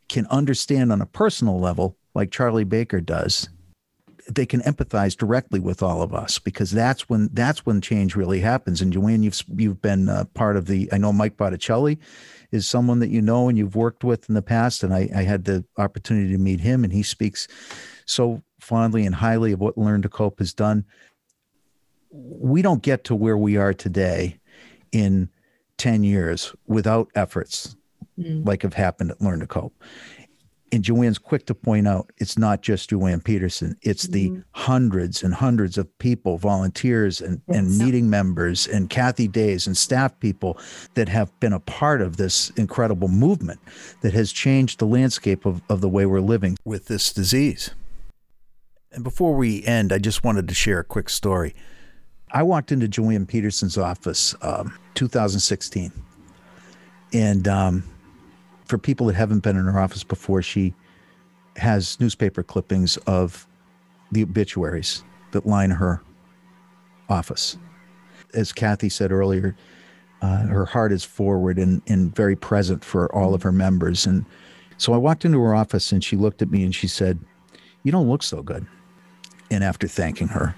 [0.08, 3.48] can understand on a personal level, like Charlie Baker does,
[4.28, 8.40] they can empathize directly with all of us because that's when that's when change really
[8.40, 8.80] happens.
[8.80, 10.88] And Joanne, you've you've been uh, part of the.
[10.92, 11.98] I know Mike Botticelli
[12.50, 15.22] is someone that you know and you've worked with in the past, and I, I
[15.22, 17.46] had the opportunity to meet him, and he speaks
[18.04, 20.84] so fondly and highly of what Learn to Cope has done.
[22.10, 24.38] We don't get to where we are today
[24.90, 25.28] in
[25.78, 27.75] ten years without efforts
[28.16, 29.74] like have happened at Learn to Cope
[30.72, 35.32] and Joanne's quick to point out it's not just Joanne Peterson, it's the hundreds and
[35.32, 40.58] hundreds of people, volunteers and, and meeting members and Kathy Days and staff people
[40.94, 43.60] that have been a part of this incredible movement
[44.00, 47.70] that has changed the landscape of, of the way we're living with this disease.
[48.92, 51.54] And before we end, I just wanted to share a quick story.
[52.32, 55.92] I walked into Joanne Peterson's office um, 2016.
[57.12, 57.84] And um,
[58.66, 60.74] for people that haven't been in her office before, she
[61.56, 63.46] has newspaper clippings of
[64.12, 66.02] the obituaries that line her
[67.08, 67.56] office.
[68.34, 69.56] As Kathy said earlier,
[70.22, 74.06] uh, her heart is forward and, and very present for all of her members.
[74.06, 74.24] And
[74.76, 77.18] so I walked into her office and she looked at me and she said,
[77.82, 78.66] You don't look so good.
[79.50, 80.56] And after thanking her,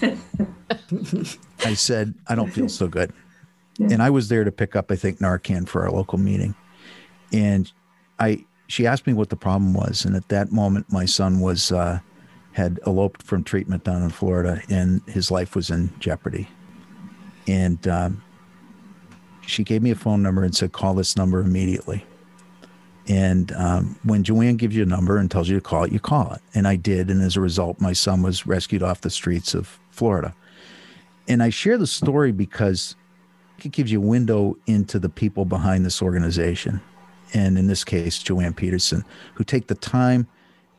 [1.64, 3.12] I said, I don't feel so good.
[3.78, 6.54] And I was there to pick up, I think, Narcan for our local meeting.
[7.32, 7.70] And
[8.18, 10.04] I, she asked me what the problem was.
[10.04, 12.00] And at that moment, my son was, uh,
[12.52, 16.48] had eloped from treatment down in Florida and his life was in jeopardy.
[17.48, 18.22] And um,
[19.46, 22.06] she gave me a phone number and said, call this number immediately.
[23.06, 26.00] And um, when Joanne gives you a number and tells you to call it, you
[26.00, 26.40] call it.
[26.54, 27.10] And I did.
[27.10, 30.34] And as a result, my son was rescued off the streets of Florida.
[31.28, 32.96] And I share the story because
[33.62, 36.80] it gives you a window into the people behind this organization.
[37.34, 39.04] And in this case, Joanne Peterson,
[39.34, 40.26] who take the time.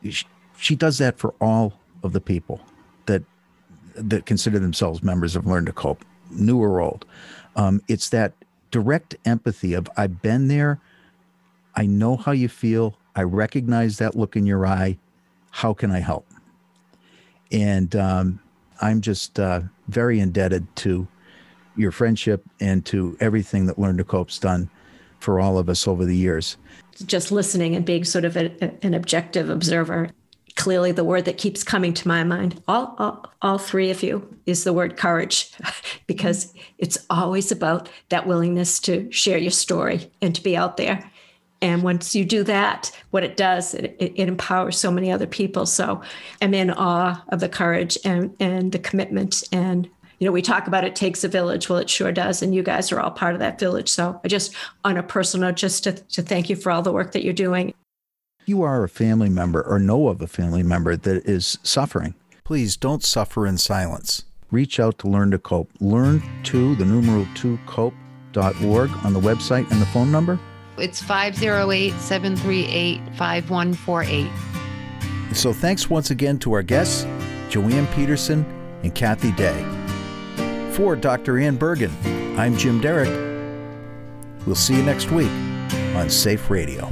[0.02, 0.26] She,
[0.58, 2.60] she does that for all of the people
[3.06, 3.22] that
[3.94, 7.04] that consider themselves members of Learn to Cope, new or old.
[7.54, 8.32] Um, it's that
[8.70, 10.80] direct empathy of I've been there,
[11.74, 14.98] I know how you feel, I recognize that look in your eye.
[15.50, 16.26] How can I help?
[17.50, 18.40] And um,
[18.80, 21.06] I'm just uh, very indebted to
[21.76, 24.70] your friendship and to everything that Learn to Cope's done
[25.20, 26.56] for all of us over the years.
[27.04, 28.50] Just listening and being sort of a,
[28.84, 30.10] an objective observer
[30.56, 34.26] clearly the word that keeps coming to my mind all, all, all three of you
[34.46, 35.52] is the word courage
[36.06, 41.08] because it's always about that willingness to share your story and to be out there
[41.62, 45.66] and once you do that what it does it, it, empowers so many other people
[45.66, 46.00] so
[46.40, 49.88] i'm in awe of the courage and, and the commitment and
[50.18, 52.62] you know we talk about it takes a village well it sure does and you
[52.62, 54.54] guys are all part of that village so i just
[54.84, 57.32] on a personal note just to, to thank you for all the work that you're
[57.32, 57.74] doing
[58.46, 62.14] you are a family member or know of a family member that is suffering,
[62.44, 64.22] please don't suffer in silence.
[64.52, 65.68] Reach out to Learn to Cope.
[65.80, 70.38] Learn to the numeral 2 cope.org on the website and the phone number.
[70.78, 74.30] It's 508 738 5148.
[75.34, 77.04] So thanks once again to our guests,
[77.48, 78.44] Joanne Peterson
[78.84, 79.85] and Kathy Day.
[80.76, 81.38] For Dr.
[81.38, 81.90] Anne Bergen,
[82.38, 83.08] I'm Jim Derick.
[84.44, 85.30] We'll see you next week
[85.96, 86.90] on Safe Radio.